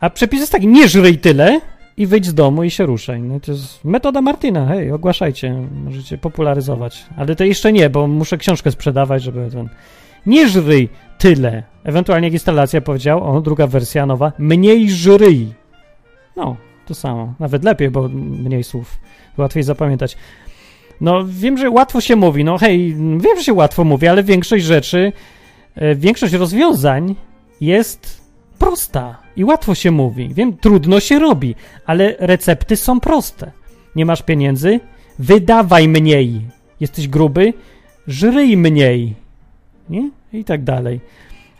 [0.00, 1.60] A przepis jest taki, nie żryj tyle
[1.98, 3.22] i wyjdź z domu i się ruszaj.
[3.22, 7.06] No to jest metoda Martina, hej, ogłaszajcie, możecie popularyzować.
[7.16, 9.68] Ale to jeszcze nie, bo muszę książkę sprzedawać, żeby ten...
[10.26, 11.62] Nie żryj tyle.
[11.84, 15.48] Ewentualnie jak instalacja powiedział, o, druga wersja nowa, mniej żryj.
[16.36, 16.56] No,
[16.86, 17.34] to samo.
[17.40, 18.98] Nawet lepiej, bo mniej słów.
[19.38, 20.16] Łatwiej zapamiętać.
[21.00, 22.44] No, wiem, że łatwo się mówi.
[22.44, 25.12] No, hej, wiem, że się łatwo mówi, ale większość rzeczy,
[25.74, 27.14] e, większość rozwiązań
[27.60, 28.27] jest
[28.58, 30.28] prosta i łatwo się mówi.
[30.34, 31.54] Wiem, trudno się robi,
[31.86, 33.52] ale recepty są proste.
[33.96, 34.80] Nie masz pieniędzy?
[35.18, 36.40] Wydawaj mniej.
[36.80, 37.54] Jesteś gruby?
[38.06, 39.14] Żryj mniej.
[39.90, 40.10] Nie?
[40.32, 41.00] I tak dalej.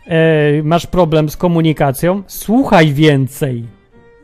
[0.07, 2.23] E, masz problem z komunikacją?
[2.27, 3.63] Słuchaj więcej.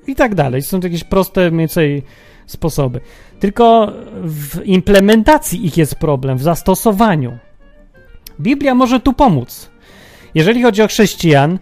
[0.08, 0.62] I tak dalej.
[0.62, 2.04] Są to jakieś proste mniej więcej
[2.46, 3.00] sposoby.
[3.40, 7.38] Tylko w implementacji ich jest problem, w zastosowaniu.
[8.40, 9.70] Biblia może tu pomóc.
[10.36, 11.60] Jeżeli chodzi o chrześcijan,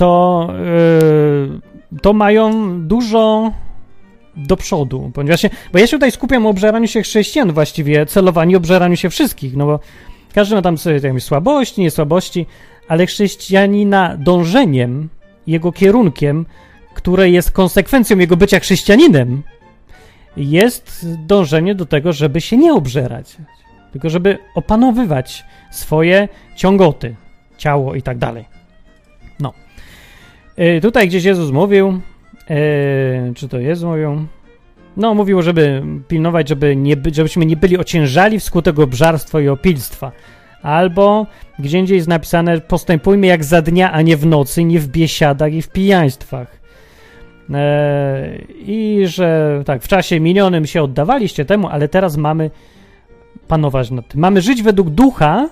[0.00, 0.48] to,
[1.92, 3.52] yy, to mają dużo
[4.36, 8.58] do przodu, ponieważ się, bo ja się tutaj skupiam o obżeraniu się chrześcijan właściwie, celowaniu
[8.58, 9.80] obżeraniu się wszystkich, no bo
[10.34, 12.46] każdy ma tam sobie jakieś słabości, niesłabości,
[12.88, 15.08] ale chrześcijanina dążeniem,
[15.46, 16.46] jego kierunkiem,
[16.94, 19.42] które jest konsekwencją jego bycia chrześcijaninem,
[20.36, 23.36] jest dążenie do tego, żeby się nie obżerać,
[23.92, 27.16] tylko żeby opanowywać swoje ciągoty,
[27.58, 28.59] ciało i tak dalej.
[30.56, 32.00] E, tutaj gdzieś Jezus mówił,
[32.50, 34.26] e, czy to Jezus mówił?
[34.96, 40.12] No, mówił, żeby pilnować, żeby nie, żebyśmy nie byli ociężali wskutek obżarstwa i opilstwa.
[40.62, 41.26] Albo
[41.58, 45.52] gdzie indziej jest napisane, postępujmy jak za dnia, a nie w nocy, nie w biesiadach
[45.52, 46.60] i w pijaństwach.
[47.54, 52.50] E, I że tak, w czasie minionym się oddawaliście temu, ale teraz mamy
[53.48, 54.20] panować nad tym.
[54.20, 55.48] Mamy żyć według ducha,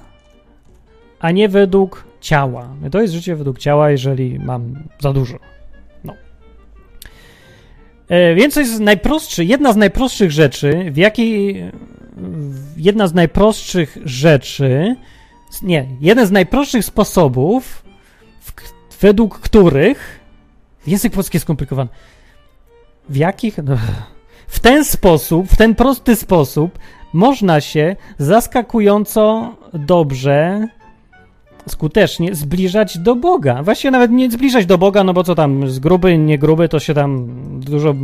[1.20, 2.68] a nie według ciała.
[2.90, 5.38] To jest życie według ciała, jeżeli mam za dużo.
[6.04, 6.14] No.
[8.08, 11.62] E, więc to jest najprostszy, jedna z najprostszych rzeczy, w jakiej
[12.76, 14.96] jedna z najprostszych rzeczy,
[15.62, 17.84] nie, jeden z najprostszych sposobów,
[18.40, 18.52] w,
[19.00, 20.20] według których
[20.86, 21.90] język polski jest skomplikowany.
[23.08, 23.58] W jakich?
[23.58, 23.76] No,
[24.46, 26.78] w ten sposób, w ten prosty sposób
[27.12, 30.68] można się zaskakująco dobrze
[31.68, 33.62] skutecznie zbliżać do Boga.
[33.62, 36.80] Właściwie nawet nie zbliżać do Boga, no bo co tam, z gruby, nie gruby, to
[36.80, 37.28] się tam
[37.60, 37.94] dużo...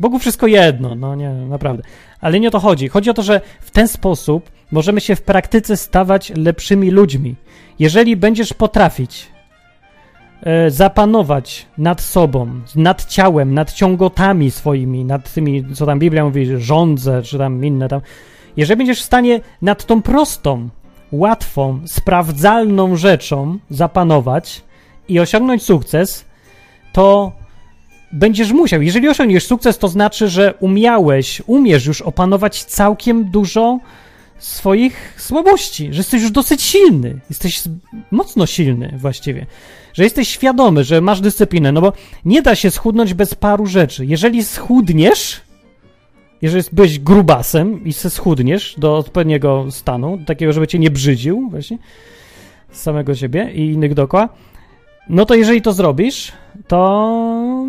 [0.00, 1.82] Bogu wszystko jedno, no nie, naprawdę.
[2.20, 2.88] Ale nie o to chodzi.
[2.88, 7.34] Chodzi o to, że w ten sposób możemy się w praktyce stawać lepszymi ludźmi.
[7.78, 9.26] Jeżeli będziesz potrafić
[10.42, 16.46] e, zapanować nad sobą, nad ciałem, nad ciągotami swoimi, nad tymi, co tam Biblia mówi,
[16.56, 18.00] rządze, czy tam inne tam,
[18.56, 20.68] jeżeli będziesz w stanie nad tą prostą,
[21.12, 24.62] łatwą, sprawdzalną rzeczą zapanować
[25.08, 26.24] i osiągnąć sukces,
[26.92, 27.32] to
[28.12, 28.82] będziesz musiał.
[28.82, 33.78] Jeżeli osiągniesz sukces, to znaczy, że umiałeś, umiesz już opanować całkiem dużo
[34.38, 37.62] swoich słabości, że jesteś już dosyć silny, jesteś
[38.10, 39.46] mocno silny właściwie,
[39.94, 41.92] że jesteś świadomy, że masz dyscyplinę, no bo
[42.24, 44.06] nie da się schudnąć bez paru rzeczy.
[44.06, 45.40] Jeżeli schudniesz,
[46.42, 51.78] jeżeli byłeś grubasem i se schudniesz do odpowiedniego stanu, takiego, żeby cię nie brzydził właśnie,
[52.70, 54.28] samego siebie i innych dookoła,
[55.08, 56.32] no to jeżeli to zrobisz,
[56.68, 57.64] to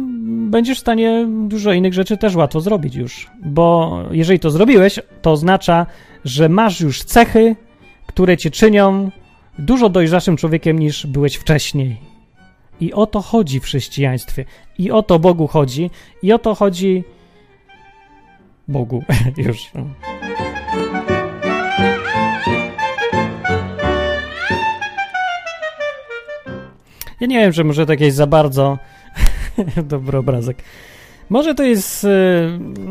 [0.49, 3.27] będziesz w stanie dużo innych rzeczy też łatwo zrobić już.
[3.45, 5.86] Bo jeżeli to zrobiłeś, to oznacza,
[6.25, 7.55] że masz już cechy,
[8.08, 9.12] które cię czynią
[9.60, 11.97] dużo dojrzałszym człowiekiem niż byłeś wcześniej.
[12.82, 14.45] I o to chodzi w chrześcijaństwie.
[14.77, 15.89] I o to Bogu chodzi.
[16.23, 17.03] I o to chodzi
[18.69, 19.03] Bogu
[19.38, 19.71] już.
[27.19, 28.77] Ja nie wiem, że może to jakieś za bardzo
[29.84, 30.58] dobry obrazek.
[31.29, 32.10] Może to jest, e,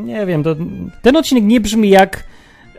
[0.05, 0.57] nie wiem, to,
[1.03, 2.25] ten odcinek nie brzmi jak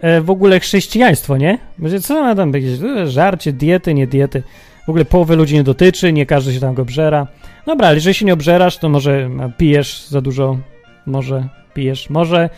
[0.02, 1.58] e, w ogóle chrześcijaństwo, nie?
[1.78, 4.44] Będzie co ma tam jakieś żarcie, diety, nie diety.
[4.86, 7.28] W ogóle połowy ludzi nie dotyczy, nie każdy się tam go obżera.
[7.66, 10.58] Dobra, ale jeżeli się nie obżerasz, to może pijesz za dużo,
[11.06, 12.50] może pijesz, może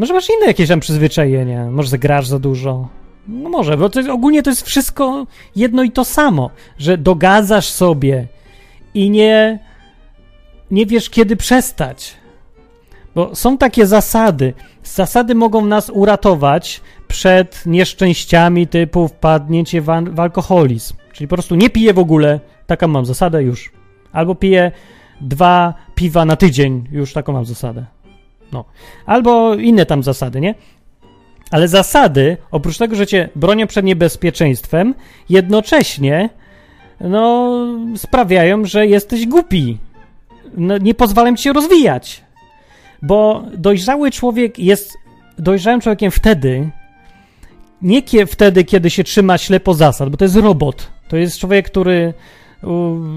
[0.00, 2.88] może masz inne jakieś tam przyzwyczajenia, może zagrasz za dużo.
[3.28, 8.28] No może, bo to, ogólnie to jest wszystko jedno i to samo, że dogadzasz sobie
[8.94, 9.58] i nie,
[10.70, 12.16] nie wiesz kiedy przestać.
[13.14, 14.54] Bo są takie zasady.
[14.84, 20.94] Zasady mogą nas uratować przed nieszczęściami typu wpadnięcie w, w alkoholizm.
[21.12, 23.72] Czyli po prostu nie piję w ogóle, taką mam zasadę już.
[24.12, 24.72] Albo piję
[25.20, 27.99] dwa piwa na tydzień, już taką mam zasadę.
[28.52, 28.64] No.
[29.06, 30.54] Albo inne tam zasady, nie?
[31.50, 34.94] Ale zasady, oprócz tego, że cię bronią przed niebezpieczeństwem,
[35.28, 36.28] jednocześnie
[37.00, 37.50] no,
[37.96, 39.78] sprawiają, że jesteś głupi.
[40.56, 42.24] No, nie pozwalam ci się rozwijać.
[43.02, 44.98] Bo dojrzały człowiek jest
[45.38, 46.70] dojrzałym człowiekiem wtedy,
[47.82, 50.90] nie kie, wtedy, kiedy się trzyma ślepo zasad, bo to jest robot.
[51.08, 52.14] To jest człowiek, który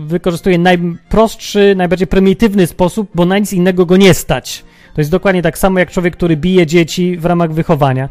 [0.05, 4.63] wykorzystuje najprostszy, najbardziej prymitywny sposób, bo na nic innego go nie stać.
[4.93, 8.09] To jest dokładnie tak samo jak człowiek, który bije dzieci w ramach wychowania.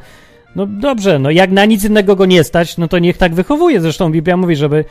[0.56, 3.80] No dobrze, no jak na nic innego go nie stać, no to niech tak wychowuje.
[3.80, 4.84] Zresztą Biblia mówi, żeby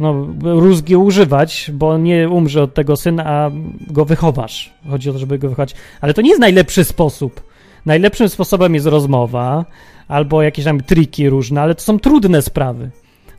[0.00, 3.50] no, rózgi używać, bo nie umrze od tego syn, a
[3.90, 4.74] go wychowasz.
[4.90, 5.74] Chodzi o to, żeby go wychować.
[6.00, 7.42] Ale to nie jest najlepszy sposób.
[7.86, 9.64] Najlepszym sposobem jest rozmowa
[10.08, 12.90] albo jakieś tam triki różne, ale to są trudne sprawy.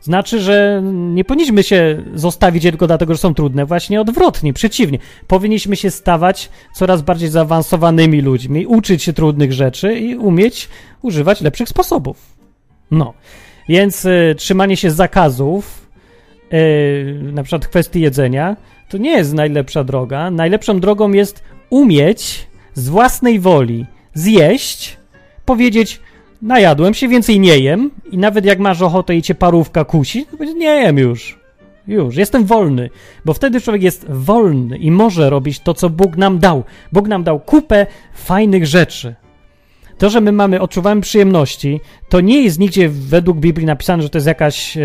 [0.06, 3.66] Znaczy, że nie powinniśmy się zostawić tylko dlatego, że są trudne.
[3.66, 4.98] Właśnie odwrotnie, przeciwnie.
[5.26, 10.68] Powinniśmy się stawać coraz bardziej zaawansowanymi ludźmi, uczyć się trudnych rzeczy i umieć
[11.02, 12.16] używać lepszych sposobów.
[12.90, 13.14] No.
[13.68, 15.88] Więc y, trzymanie się zakazów,
[16.52, 18.56] y, na przykład kwestii jedzenia,
[18.88, 20.30] to nie jest najlepsza droga.
[20.30, 24.96] Najlepszą drogą jest umieć z własnej woli zjeść,
[25.44, 26.00] powiedzieć,
[26.42, 30.36] najadłem się, więcej nie jem i nawet jak masz ochotę i cię parówka kusi, to
[30.36, 31.38] będzie, nie jem już.
[31.86, 32.90] Już, jestem wolny,
[33.24, 36.64] bo wtedy człowiek jest wolny i może robić to, co Bóg nam dał.
[36.92, 39.14] Bóg nam dał kupę fajnych rzeczy.
[39.98, 44.18] To, że my mamy, odczuwamy przyjemności, to nie jest nigdzie według Biblii napisane, że to
[44.18, 44.80] jest jakaś e,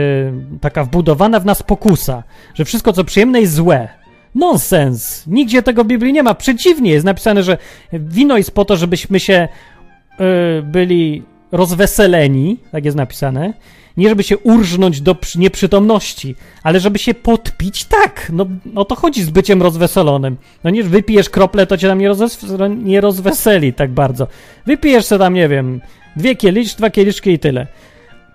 [0.61, 3.87] taka wbudowana w nas pokusa, że wszystko, co przyjemne, jest złe.
[4.35, 5.27] Nonsens!
[5.27, 6.33] Nigdzie tego w Biblii nie ma.
[6.33, 7.57] Przeciwnie, jest napisane, że
[7.93, 13.53] wino jest po to, żebyśmy się e, byli rozweseleni, tak jest napisane,
[13.97, 19.23] nie żeby się urżnąć do nieprzytomności, ale żeby się podpić, tak, no o to chodzi
[19.23, 20.37] z byciem rozweselonym.
[20.63, 22.45] No nie, wypijesz krople, to cię tam nie, rozwes
[22.83, 24.27] nie rozweseli tak bardzo.
[24.65, 25.81] Wypijesz sobie tam, nie wiem,
[26.15, 27.67] dwie kieliszki, dwa kieliszki i tyle.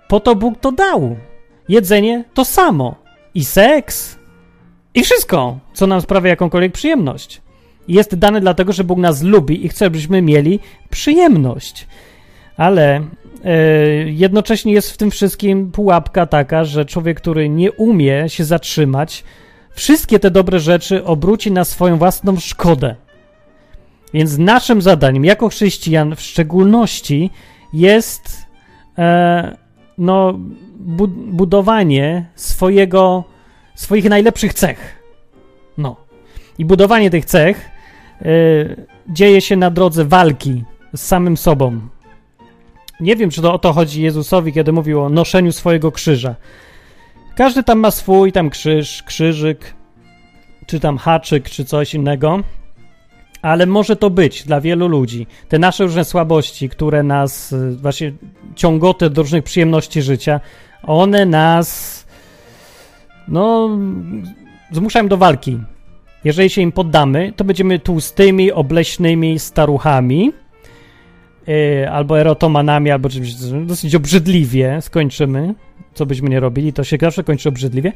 [0.07, 1.15] Po to Bóg to dał.
[1.69, 2.95] Jedzenie to samo.
[3.35, 4.17] I seks.
[4.93, 7.41] I wszystko, co nam sprawia jakąkolwiek przyjemność.
[7.87, 11.87] Jest dane dlatego, że Bóg nas lubi i chce, żebyśmy mieli przyjemność.
[12.57, 13.01] Ale
[13.43, 13.57] e,
[14.03, 19.23] jednocześnie jest w tym wszystkim pułapka taka, że człowiek, który nie umie się zatrzymać,
[19.71, 22.95] wszystkie te dobre rzeczy obróci na swoją własną szkodę.
[24.13, 27.29] Więc naszym zadaniem, jako chrześcijan w szczególności,
[27.73, 28.45] jest
[28.97, 29.57] e,
[29.97, 30.33] no,
[30.79, 33.23] bu budowanie swojego,
[33.75, 35.03] swoich najlepszych cech.
[35.77, 35.95] No.
[36.57, 37.69] I budowanie tych cech
[38.21, 38.25] e,
[39.09, 41.79] dzieje się na drodze walki z samym sobą,
[42.99, 46.35] nie wiem, czy to o to chodzi Jezusowi, kiedy mówił o noszeniu swojego krzyża.
[47.35, 49.73] Każdy tam ma swój tam krzyż, krzyżyk,
[50.65, 52.39] czy tam haczyk, czy coś innego,
[53.41, 55.27] ale może to być dla wielu ludzi.
[55.49, 58.13] Te nasze różne słabości, które nas, y, właśnie
[58.55, 60.39] ciągoty do różnych przyjemności życia,
[60.83, 62.05] one nas,
[63.27, 63.69] no,
[64.71, 65.59] zmuszają do walki.
[66.23, 70.33] Jeżeli się im poddamy, to będziemy tłustymi, obleśnymi staruchami,
[71.91, 73.33] albo erotomanami, albo czymś
[73.65, 75.53] dosyć obrzydliwie skończymy,
[75.93, 77.93] co byśmy nie robili, to się zawsze kończy obrzydliwie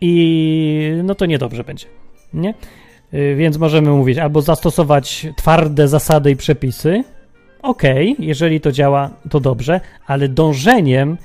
[0.00, 1.86] i no to niedobrze będzie,
[2.34, 2.54] nie?
[3.12, 7.04] Yy, więc możemy mówić albo zastosować twarde zasady i przepisy,
[7.62, 11.16] okej, okay, jeżeli to działa, to dobrze, ale dążeniem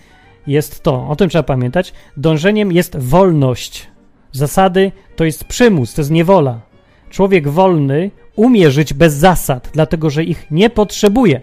[0.48, 3.88] jest to, o tym trzeba pamiętać, dążeniem jest wolność.
[4.32, 6.69] Zasady to jest przymus, to jest niewola.
[7.10, 11.42] Człowiek wolny umie żyć bez zasad, dlatego że ich nie potrzebuje.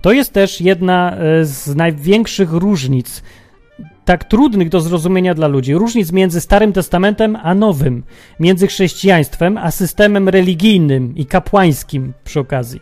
[0.00, 3.22] To jest też jedna e, z największych różnic,
[4.04, 8.02] tak trudnych do zrozumienia dla ludzi, różnic między Starym Testamentem a Nowym,
[8.40, 12.80] między chrześcijaństwem a systemem religijnym i kapłańskim przy okazji.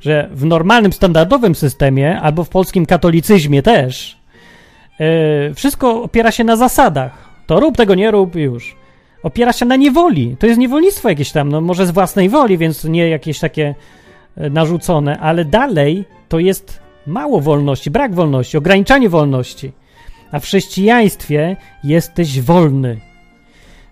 [0.00, 4.18] Że w normalnym, standardowym systemie, albo w polskim katolicyzmie też,
[4.98, 5.06] yy,
[5.54, 7.30] wszystko opiera się na zasadach.
[7.46, 8.83] To rób, tego nie rób, już
[9.24, 10.36] opiera się na niewoli.
[10.38, 13.74] To jest niewolnictwo jakieś tam, no może z własnej woli, więc nie jakieś takie
[14.36, 19.72] e, narzucone, ale dalej to jest mało wolności, brak wolności, ograniczanie wolności.
[20.32, 23.00] A w chrześcijaństwie jesteś wolny.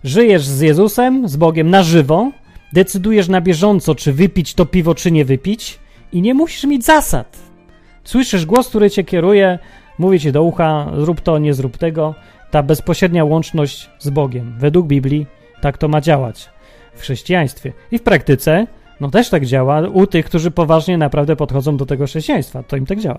[0.04, 2.30] Żyjesz z Jezusem, z Bogiem na żywo,
[2.72, 5.78] decydujesz na bieżąco, czy wypić to piwo, czy nie wypić,
[6.12, 7.38] i nie musisz mieć zasad.
[8.04, 9.58] Słyszysz głos, który cię kieruje,
[9.98, 12.14] mówi ci do ucha, zrób to, nie zrób tego
[12.53, 14.55] ta bezpośrednia łączność z Bogiem.
[14.59, 15.26] Według Biblii
[15.61, 16.50] tak to ma działać
[16.94, 17.72] w chrześcijaństwie.
[17.90, 18.66] I w praktyce
[19.00, 22.62] No też tak działa u tych, którzy poważnie naprawdę podchodzą do tego chrześcijaństwa.
[22.62, 23.18] To im tak działa.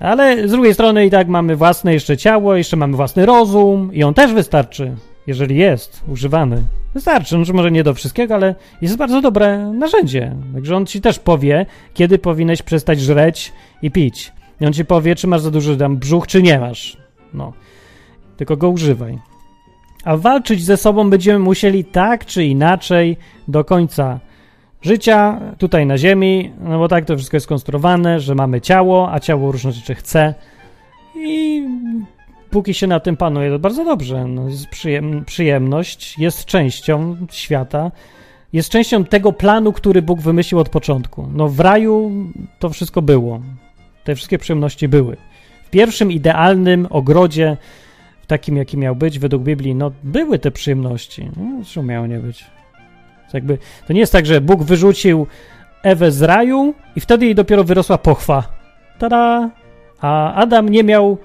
[0.00, 4.02] Ale z drugiej strony i tak mamy własne jeszcze ciało, jeszcze mamy własny rozum i
[4.02, 6.62] on też wystarczy, jeżeli jest używany.
[6.94, 10.36] Wystarczy, no, może nie do wszystkiego, ale jest bardzo dobre narzędzie.
[10.54, 14.32] Także on ci też powie, kiedy powinieneś przestać żreć i pić.
[14.60, 16.96] I on ci powie, czy masz za duży tam brzuch, czy nie masz.
[17.34, 17.52] No.
[18.42, 19.18] Tylko go używaj.
[20.04, 23.16] A walczyć ze sobą będziemy musieli tak czy inaczej
[23.48, 24.20] do końca
[24.82, 29.20] życia tutaj na Ziemi, no bo tak to wszystko jest skonstruowane, że mamy ciało, a
[29.20, 30.34] ciało różne rzeczy chce
[31.16, 31.64] i
[32.50, 34.24] póki się na tym panuje, to bardzo dobrze.
[34.26, 37.90] No, jest przyjem, przyjemność, jest częścią świata,
[38.52, 41.28] jest częścią tego planu, który Bóg wymyślił od początku.
[41.34, 42.10] No w raju
[42.58, 43.40] to wszystko było.
[44.04, 45.16] Te wszystkie przyjemności były.
[45.66, 47.56] W pierwszym idealnym ogrodzie,
[48.22, 51.30] w takim jaki miał być według Biblii, no były te przyjemności.
[51.36, 52.44] No, co miało nie być?
[53.30, 55.26] To, jakby, to nie jest tak, że Bóg wyrzucił
[55.82, 58.44] Ewę z raju i wtedy jej dopiero wyrosła pochwa.
[58.98, 59.50] Tada!
[60.00, 61.18] A Adam nie miał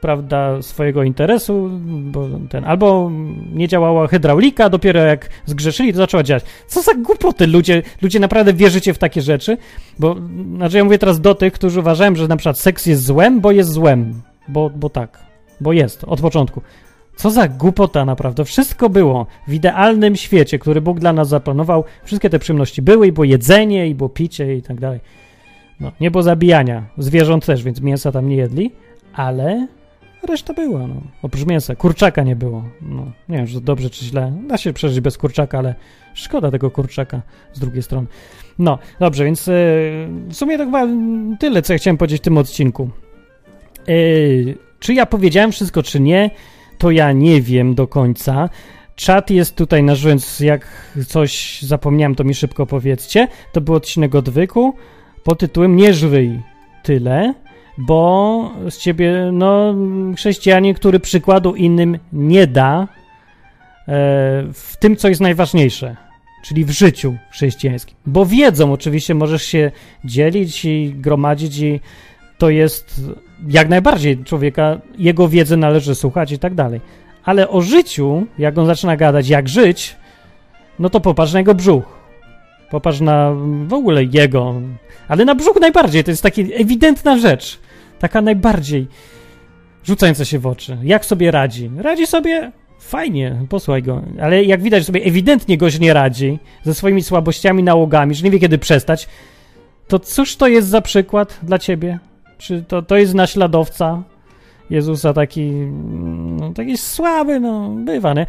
[0.00, 3.10] prawda, swojego interesu, bo ten, albo
[3.52, 6.44] nie działała hydraulika, dopiero jak zgrzeszyli, to zaczęła działać.
[6.66, 9.56] Co za głupoty ludzie, ludzie naprawdę wierzycie w takie rzeczy,
[9.98, 10.16] bo,
[10.56, 13.52] znaczy ja mówię teraz do tych, którzy uważają, że na przykład seks jest złem, bo
[13.52, 15.25] jest złem, bo, bo tak,
[15.60, 16.62] bo jest, od początku.
[17.16, 18.44] Co za głupota naprawdę.
[18.44, 21.84] Wszystko było w idealnym świecie, który Bóg dla nas zaplanował.
[22.04, 25.00] Wszystkie te przyjemności były i było jedzenie, i było picie i tak dalej.
[25.80, 26.84] No, nie było zabijania.
[26.98, 28.72] Zwierząt też, więc mięsa tam nie jedli,
[29.14, 29.66] ale
[30.28, 30.94] reszta była, no.
[31.22, 31.76] Oprócz mięsa.
[31.76, 32.64] Kurczaka nie było.
[32.82, 34.32] No, nie wiem, czy to dobrze, czy źle.
[34.48, 35.74] Da się przeżyć bez kurczaka, ale
[36.14, 38.06] szkoda tego kurczaka z drugiej strony.
[38.58, 39.54] No, dobrze, więc yy,
[40.28, 40.86] w sumie to chyba
[41.40, 42.90] tyle, co ja chciałem powiedzieć w tym odcinku.
[43.86, 46.30] Yy, czy ja powiedziałem wszystko, czy nie?
[46.78, 48.48] to ja nie wiem do końca.
[48.96, 53.28] Czat jest tutaj więc jak coś zapomniałem, to mi szybko powiedzcie.
[53.52, 54.74] To był odcinek odwyku
[55.24, 56.40] pod tytułem Nie żryj
[56.82, 57.34] tyle,
[57.78, 59.74] bo z ciebie, no,
[60.16, 62.86] chrześcijanin, który przykładu innym nie da e,
[64.52, 65.96] w tym, co jest najważniejsze,
[66.44, 67.96] czyli w życiu chrześcijańskim.
[68.06, 69.70] Bo wiedzą, oczywiście możesz się
[70.04, 71.80] dzielić i gromadzić i
[72.38, 73.00] to jest
[73.48, 76.80] jak najbardziej człowieka, jego wiedzę należy słuchać i tak dalej.
[77.24, 79.96] Ale o życiu, jak on zaczyna gadać, jak żyć,
[80.78, 81.84] no to popatrz na jego brzuch.
[82.70, 83.32] Popatrz na
[83.66, 84.54] w ogóle jego.
[85.08, 87.58] Ale na brzuch najbardziej, to jest taka ewidentna rzecz.
[87.98, 88.86] Taka najbardziej
[89.84, 90.78] rzucająca się w oczy.
[90.82, 91.70] Jak sobie radzi?
[91.76, 94.02] Radzi sobie fajnie, posłuchaj go.
[94.20, 98.38] Ale jak widać sobie ewidentnie goś nie radzi ze swoimi słabościami, nałogami, że nie wie
[98.38, 99.08] kiedy przestać,
[99.88, 101.98] to cóż to jest za przykład dla ciebie?
[102.38, 104.02] Czy to, to jest naśladowca
[104.70, 105.50] Jezusa taki,
[106.40, 108.26] no, taki słaby, no, bywa, nie?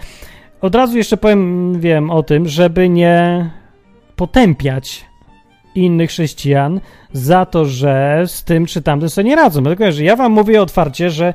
[0.61, 3.49] Od razu jeszcze powiem, wiem o tym, żeby nie
[4.15, 5.05] potępiać
[5.75, 6.79] innych chrześcijan
[7.13, 9.63] za to, że z tym czy tamtym sobie nie radzą.
[9.63, 11.33] Dlatego, że ja wam mówię otwarcie, że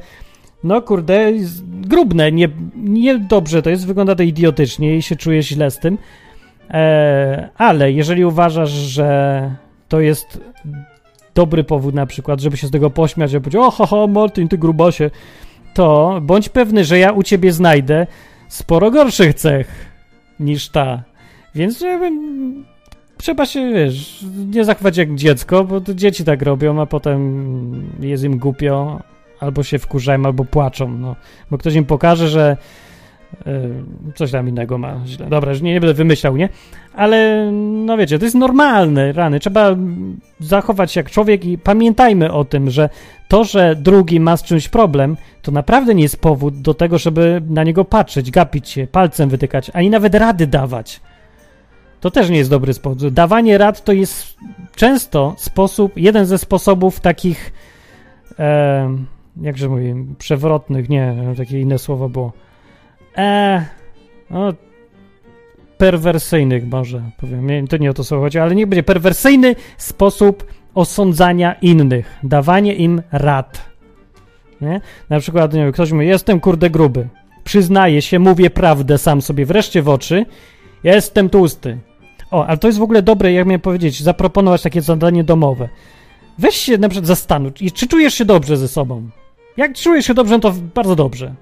[0.64, 1.32] no kurde,
[1.64, 5.98] grubne, nie, nie dobrze to jest, wygląda to idiotycznie i się czujesz źle z tym,
[6.70, 9.50] e, ale jeżeli uważasz, że
[9.88, 10.40] to jest
[11.34, 14.58] dobry powód na przykład, żeby się z tego pośmiać, żeby powiedzieć, o haha, Martin, ty
[14.58, 15.10] grubasie,
[15.74, 18.06] to bądź pewny, że ja u ciebie znajdę
[18.48, 19.92] sporo gorszych cech
[20.40, 21.02] niż ta.
[21.54, 22.10] Więc żeby,
[23.16, 28.24] trzeba się, wiesz, nie zachować jak dziecko, bo to dzieci tak robią, a potem jest
[28.24, 29.00] im głupio,
[29.40, 31.16] albo się wkurzają, albo płaczą, no.
[31.50, 32.56] Bo ktoś im pokaże, że
[34.14, 35.26] coś tam innego ma źle.
[35.26, 36.48] Dobra, że nie, nie będę wymyślał, nie?
[36.94, 37.50] Ale
[37.86, 39.40] no wiecie, to jest normalne, rany.
[39.40, 39.76] Trzeba
[40.40, 42.88] zachować się jak człowiek i pamiętajmy o tym, że
[43.28, 47.42] to, że drugi ma z czymś problem, to naprawdę nie jest powód do tego, żeby
[47.48, 51.00] na niego patrzeć, gapić się, palcem wytykać, ani nawet rady dawać.
[52.00, 53.10] To też nie jest dobry sposób.
[53.10, 54.36] Dawanie rad to jest
[54.74, 57.52] często sposób, jeden ze sposobów takich,
[58.38, 58.96] e,
[59.40, 62.32] jakże mówię, przewrotnych, nie, takie inne słowo było
[63.16, 63.64] e,
[64.30, 64.52] no,
[65.78, 71.52] perwersyjnych może, powiem, to nie o to słowo chodzi, ale niech będzie perwersyjny sposób osądzania
[71.52, 73.70] innych, dawanie im rad.
[74.60, 74.80] Nie?
[75.10, 77.08] Na przykład, nie wiem, ktoś mówi, jestem kurde gruby,
[77.44, 80.26] przyznaję się, mówię prawdę sam sobie wreszcie w oczy,
[80.84, 81.78] jestem tłusty.
[82.30, 85.68] O, ale to jest w ogóle dobre, jak miałem powiedzieć, zaproponować takie zadanie domowe.
[86.38, 89.08] Weź się na przykład zastanów, czy czujesz się dobrze ze sobą.
[89.56, 91.34] Jak czujesz się dobrze, no to bardzo dobrze.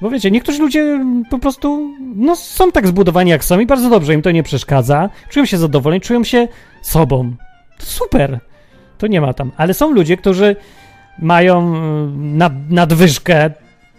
[0.00, 4.14] Bo wiecie, niektórzy ludzie po prostu no, są tak zbudowani jak są i bardzo dobrze
[4.14, 5.10] im to nie przeszkadza.
[5.28, 6.48] Czują się zadowoleni, czują się
[6.82, 7.34] sobą.
[7.78, 8.40] To super.
[8.98, 9.52] To nie ma tam.
[9.56, 10.56] Ale są ludzie, którzy
[11.18, 13.50] mają mm, nad, nadwyżkę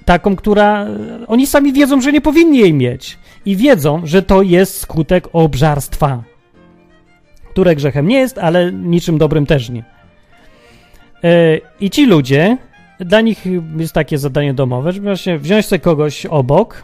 [0.05, 0.87] taką, która
[1.27, 3.17] oni sami wiedzą, że nie powinni jej mieć.
[3.45, 6.23] I wiedzą, że to jest skutek obżarstwa.
[7.51, 9.83] które grzechem nie jest, ale niczym dobrym też nie.
[11.23, 12.57] Yy, I ci ludzie,
[12.99, 13.43] dla nich
[13.77, 16.83] jest takie zadanie domowe, żeby właśnie wziąć sobie kogoś obok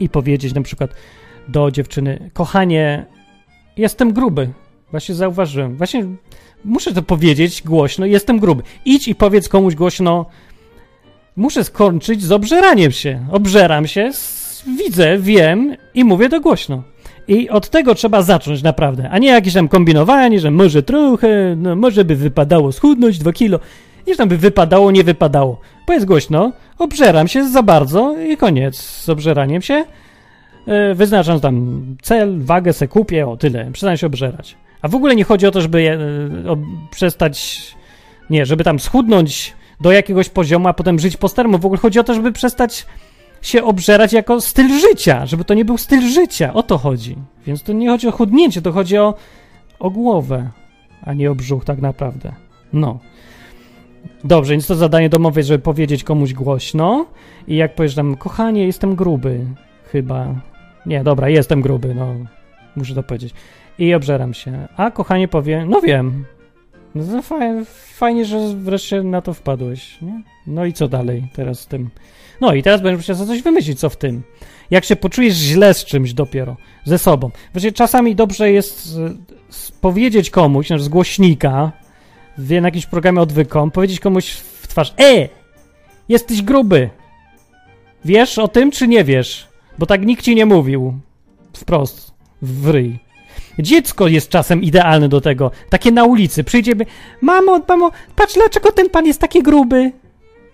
[0.00, 0.94] i powiedzieć na przykład
[1.48, 3.06] do dziewczyny, kochanie,
[3.76, 4.48] jestem gruby.
[4.90, 5.76] Właśnie zauważyłem.
[5.76, 6.06] Właśnie
[6.64, 8.62] muszę to powiedzieć głośno, jestem gruby.
[8.84, 10.26] Idź i powiedz komuś głośno,
[11.36, 13.26] muszę skończyć z obżeraniem się.
[13.30, 14.10] Obżeram się,
[14.78, 16.82] widzę, wiem i mówię to głośno.
[17.28, 21.76] I od tego trzeba zacząć naprawdę, a nie jakieś tam kombinowanie, że może trochę, no
[21.76, 23.60] może by wypadało schudnąć dwa kilo.
[24.06, 25.60] Niż tam by wypadało, nie wypadało.
[25.86, 29.84] Powiedz głośno, obżeram się za bardzo i koniec z obżeraniem się.
[30.66, 34.56] E, wyznaczam tam cel, wagę se kupię, o tyle, przestań się obżerać.
[34.82, 35.98] A w ogóle nie chodzi o to, żeby je,
[36.44, 36.56] e, o,
[36.90, 37.62] przestać,
[38.30, 41.58] nie, żeby tam schudnąć do jakiegoś poziomu, a potem żyć po staremu.
[41.58, 42.86] W ogóle chodzi o to, żeby przestać
[43.42, 46.54] się obżerać jako styl życia, żeby to nie był styl życia.
[46.54, 47.16] O to chodzi.
[47.46, 49.14] Więc to nie chodzi o chudnięcie, to chodzi o,
[49.78, 50.50] o głowę,
[51.02, 52.32] a nie o brzuch tak naprawdę.
[52.72, 52.98] No.
[54.24, 57.06] Dobrze, więc to zadanie domowe żeby powiedzieć komuś głośno
[57.48, 59.40] i jak powiesz tam, kochanie, jestem gruby,
[59.92, 60.34] chyba.
[60.86, 62.14] Nie, dobra, jestem gruby, no,
[62.76, 63.34] muszę to powiedzieć.
[63.78, 64.68] I obżeram się.
[64.76, 66.24] A kochanie powie, no wiem.
[66.94, 70.22] No fajnie, fajnie, że wreszcie na to wpadłeś, nie?
[70.46, 71.90] No i co dalej teraz z tym?
[72.40, 74.22] No i teraz będziesz musiał coś wymyślić, co w tym.
[74.70, 77.30] Jak się poczujesz źle z czymś dopiero, ze sobą.
[77.52, 78.88] Właśnie czasami dobrze jest
[79.80, 81.72] powiedzieć komuś, z głośnika,
[82.38, 85.28] w jakimś programie odwykom, powiedzieć komuś w twarz, e,
[86.08, 86.90] jesteś gruby.
[88.04, 89.48] Wiesz o tym, czy nie wiesz?
[89.78, 90.94] Bo tak nikt ci nie mówił.
[91.56, 92.98] Wprost, w ryj.
[93.58, 95.50] Dziecko jest czasem idealne do tego.
[95.70, 96.44] Takie na ulicy.
[96.44, 96.86] Przyjdzie, by,
[97.20, 99.92] mamo, mamo, patrz, dlaczego ten pan jest taki gruby?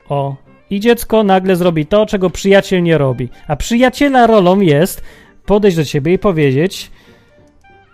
[0.08, 0.36] O,
[0.70, 3.28] i dziecko nagle zrobi to, czego przyjaciel nie robi.
[3.48, 5.02] A przyjaciela rolą jest
[5.46, 6.90] podejść do ciebie i powiedzieć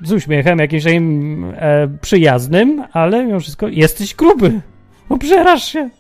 [0.02, 4.60] z uśmiechem jakimś takim e, przyjaznym, ale mimo wszystko jesteś gruby.
[5.08, 5.90] Obżerasz się.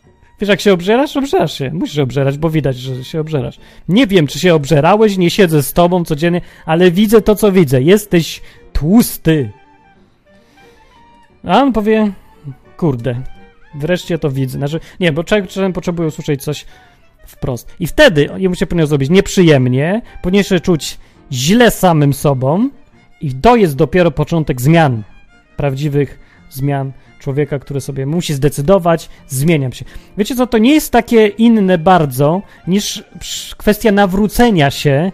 [0.40, 1.16] Wiesz, jak się obżerasz?
[1.16, 1.70] Obżerasz się.
[1.70, 3.58] Musisz obżerać, bo widać, że się obżerasz.
[3.88, 7.82] Nie wiem, czy się obżerałeś, nie siedzę z tobą codziennie, ale widzę to, co widzę.
[7.82, 8.42] Jesteś
[8.72, 9.50] tłusty.
[11.44, 12.12] A on powie,
[12.76, 13.22] kurde,
[13.74, 14.58] wreszcie to widzę.
[14.58, 16.66] Znaczy, nie, bo człowiek czasem potrzebuje usłyszeć coś
[17.26, 17.74] wprost.
[17.80, 20.98] I wtedy jemu się powinno zrobić nieprzyjemnie, powinien się czuć
[21.32, 22.70] źle samym sobą
[23.20, 25.02] i to jest dopiero początek zmian,
[25.56, 26.18] prawdziwych
[26.50, 29.84] zmian człowieka, który sobie musi zdecydować, zmieniam się.
[30.18, 33.04] Wiecie co, to nie jest takie inne bardzo niż
[33.56, 35.12] kwestia nawrócenia się,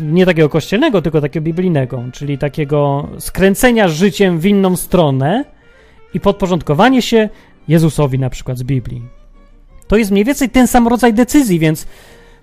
[0.00, 5.44] nie takiego kościelnego, tylko takiego biblijnego, czyli takiego skręcenia życiem w inną stronę
[6.14, 7.28] i podporządkowanie się
[7.68, 9.02] Jezusowi na przykład z Biblii.
[9.86, 11.86] To jest mniej więcej ten sam rodzaj decyzji, więc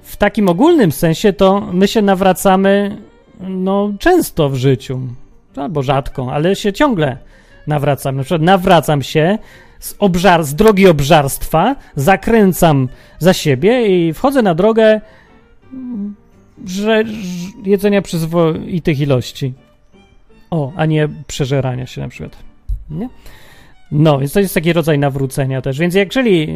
[0.02, 2.98] w takim ogólnym sensie to my się nawracamy
[3.40, 5.00] no, często w życiu,
[5.56, 7.18] albo rzadko, ale się ciągle
[7.68, 8.16] nawracam.
[8.16, 9.38] Na przykład nawracam się
[9.80, 12.88] z, obżar, z drogi obżarstwa, zakręcam
[13.20, 15.02] za siebie i wchodzę na drogę
[16.66, 17.04] że,
[17.64, 19.54] jedzenia przyzwoitych ilości.
[20.50, 22.38] O, a nie przeżerania się na przykład.
[22.90, 23.10] Nie?
[23.92, 25.80] No, więc to jest taki rodzaj nawrócenia też.
[25.80, 26.48] Więc jeżeli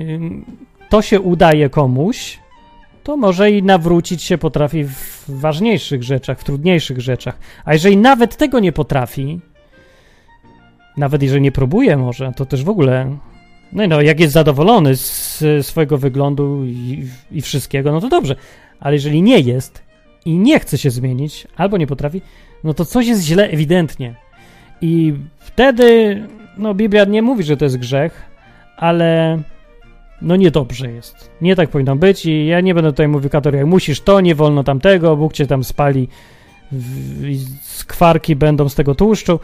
[0.89, 2.39] to się udaje komuś,
[3.03, 7.39] to może i nawrócić się potrafi w ważniejszych rzeczach, w trudniejszych rzeczach.
[7.65, 9.39] A jeżeli nawet tego nie potrafi,
[10.97, 13.17] nawet jeżeli nie próbuje może, to też w ogóle,
[13.73, 18.35] no, no jak jest zadowolony z swojego wyglądu i, i wszystkiego, no to dobrze.
[18.79, 19.83] Ale jeżeli nie jest
[20.25, 22.21] i nie chce się zmienić, albo nie potrafi,
[22.63, 24.15] no to coś jest źle ewidentnie.
[24.81, 26.21] I wtedy,
[26.57, 28.25] no Biblia nie mówi, że to jest grzech,
[28.77, 29.39] ale
[30.21, 31.31] no niedobrze jest.
[31.41, 34.63] Nie tak powinno być i ja nie będę tutaj mówił kategoriach, musisz to, nie wolno
[34.63, 36.07] tamtego, Bóg cię tam spali,
[37.61, 39.39] skwarki będą z tego tłuszczu,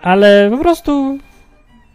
[0.00, 1.18] ale po prostu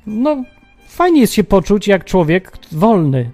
[0.07, 0.43] no
[0.88, 3.32] fajnie jest się poczuć jak człowiek wolny,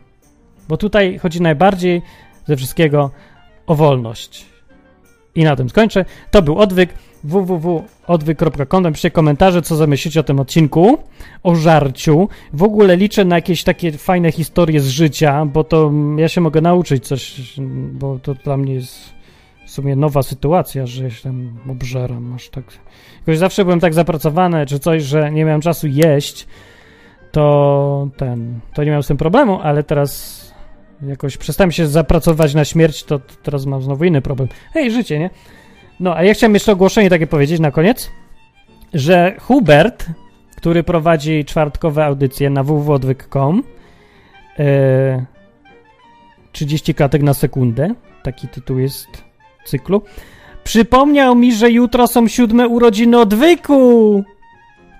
[0.68, 2.02] bo tutaj chodzi najbardziej
[2.46, 3.12] ze wszystkiego
[3.68, 4.55] o wolność.
[5.36, 6.06] I na tym skończę.
[6.32, 8.84] To był odwyk www.odwyk.com.
[8.84, 10.98] Napiszcie komentarze, co zamyślicie o tym odcinku,
[11.44, 12.30] o żarciu.
[12.54, 16.62] W ogóle liczę na jakieś takie fajne historie z życia, bo to ja się mogę
[16.62, 17.54] nauczyć coś,
[17.92, 19.16] bo to dla mnie jest
[19.66, 22.64] w sumie nowa sytuacja, że się tam obżeram aż tak.
[23.20, 26.48] Jakoś zawsze byłem tak zapracowany, czy coś, że nie miałem czasu jeść,
[27.32, 30.45] to ten, to nie miałem z tym problemu, ale teraz
[31.02, 34.50] jakoś przestałem się zapracować na śmierć, to teraz mam znowu inny problem.
[34.74, 35.30] Hej, życie, nie?
[36.00, 38.12] No, a ja chciałem jeszcze ogłoszenie takie powiedzieć na koniec,
[38.94, 40.06] że Hubert,
[40.56, 43.64] który prowadzi czwartkowe audycje na www.odwyk.com
[44.60, 45.26] e,
[46.52, 47.94] 30 klatek na sekundę,
[48.24, 49.08] taki tytuł jest
[49.66, 50.02] cyklu,
[50.64, 54.24] przypomniał mi, że jutro są siódme urodziny odwyku.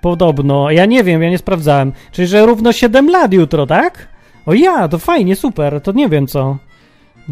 [0.02, 0.72] Podobno.
[0.72, 1.94] Ja nie wiem, ja nie sprawdzałem.
[2.12, 4.15] Czyli, że równo 7 lat jutro, tak?
[4.46, 5.82] O ja, to fajnie, super.
[5.82, 6.58] To nie wiem co.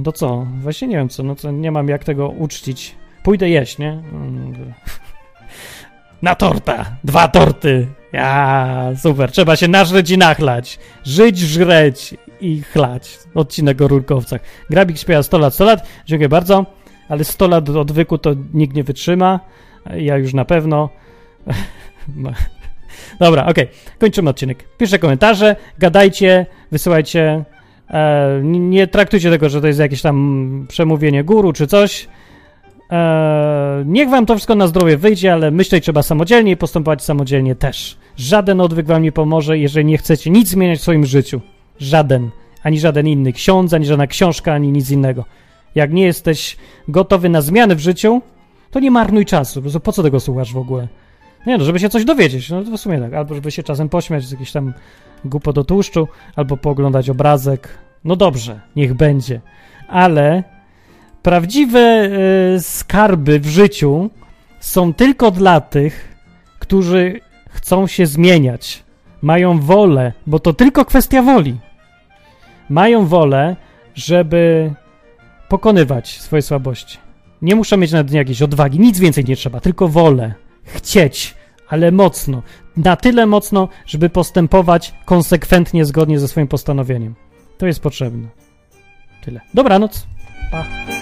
[0.04, 0.48] To co?
[0.62, 1.24] Właśnie nie wiem co.
[1.24, 2.96] No to nie mam jak tego uczcić.
[3.24, 4.02] Pójdę jeść, nie?
[6.22, 6.86] Na torta.
[7.04, 7.88] Dwa torty.
[8.14, 9.32] Ja, super.
[9.32, 10.80] Trzeba się nażreć i nachlać.
[11.04, 13.20] Żyć, żreć i chlać.
[13.36, 14.42] Odcinek o rurkowcach.
[14.70, 15.88] Grabik śpiewa 100 lat, 100 lat.
[16.06, 16.66] Dziękuję bardzo.
[17.10, 19.40] Ale 100 lat odwyku to nikt nie wytrzyma.
[19.96, 20.90] Ja już na pewno.
[23.20, 23.64] Dobra, okej.
[23.64, 23.98] Okay.
[24.00, 24.64] Kończymy odcinek.
[24.78, 27.44] Piszcie komentarze, gadajcie, wysyłajcie.
[27.90, 32.08] E, nie traktujcie tego, że to jest jakieś tam przemówienie guru czy coś.
[32.92, 37.56] E, niech wam to wszystko na zdrowie wyjdzie, ale myśleć trzeba samodzielnie i postępować samodzielnie
[37.56, 37.98] też.
[38.18, 41.42] Żaden odwyk wam nie pomoże, jeżeli nie chcecie nic zmieniać w swoim życiu.
[41.80, 42.30] Żaden.
[42.64, 45.26] Ani żaden inny ksiądz, ani żadna książka, ani nic innego.
[45.76, 48.22] Jak nie jesteś gotowy na zmiany w życiu,
[48.72, 49.62] to nie marnuj czasu.
[49.84, 50.88] Po co tego słuchasz w ogóle?
[51.48, 53.14] Nie no, żeby się coś dowiedzieć, no to w sumie tak.
[53.14, 54.74] Albo żeby się czasem pośmiać z jakiś tam
[55.26, 57.78] głupot do tłuszczu, albo pooglądać obrazek.
[58.04, 59.42] No dobrze, niech będzie.
[59.88, 60.44] Ale
[61.24, 62.10] prawdziwe
[62.56, 64.10] y, skarby w życiu
[64.60, 66.16] są tylko dla tych,
[66.60, 67.20] którzy
[67.50, 68.84] chcą się zmieniać.
[69.22, 71.58] Mają wolę, bo to tylko kwestia woli.
[72.70, 73.56] Mają wolę,
[73.96, 74.74] żeby
[75.50, 76.98] pokonywać swoje słabości.
[77.42, 80.34] Nie muszę mieć na dnie jakiejś odwagi, nic więcej nie trzeba, tylko wolę
[80.64, 81.36] chcieć,
[81.70, 82.44] ale mocno.
[82.78, 87.16] Na tyle mocno, żeby postępować konsekwentnie, zgodnie ze swoim postanowieniem.
[87.58, 88.28] To jest potrzebne.
[89.22, 89.42] Tyle.
[89.54, 90.08] Dobranoc.
[90.52, 90.93] Pa.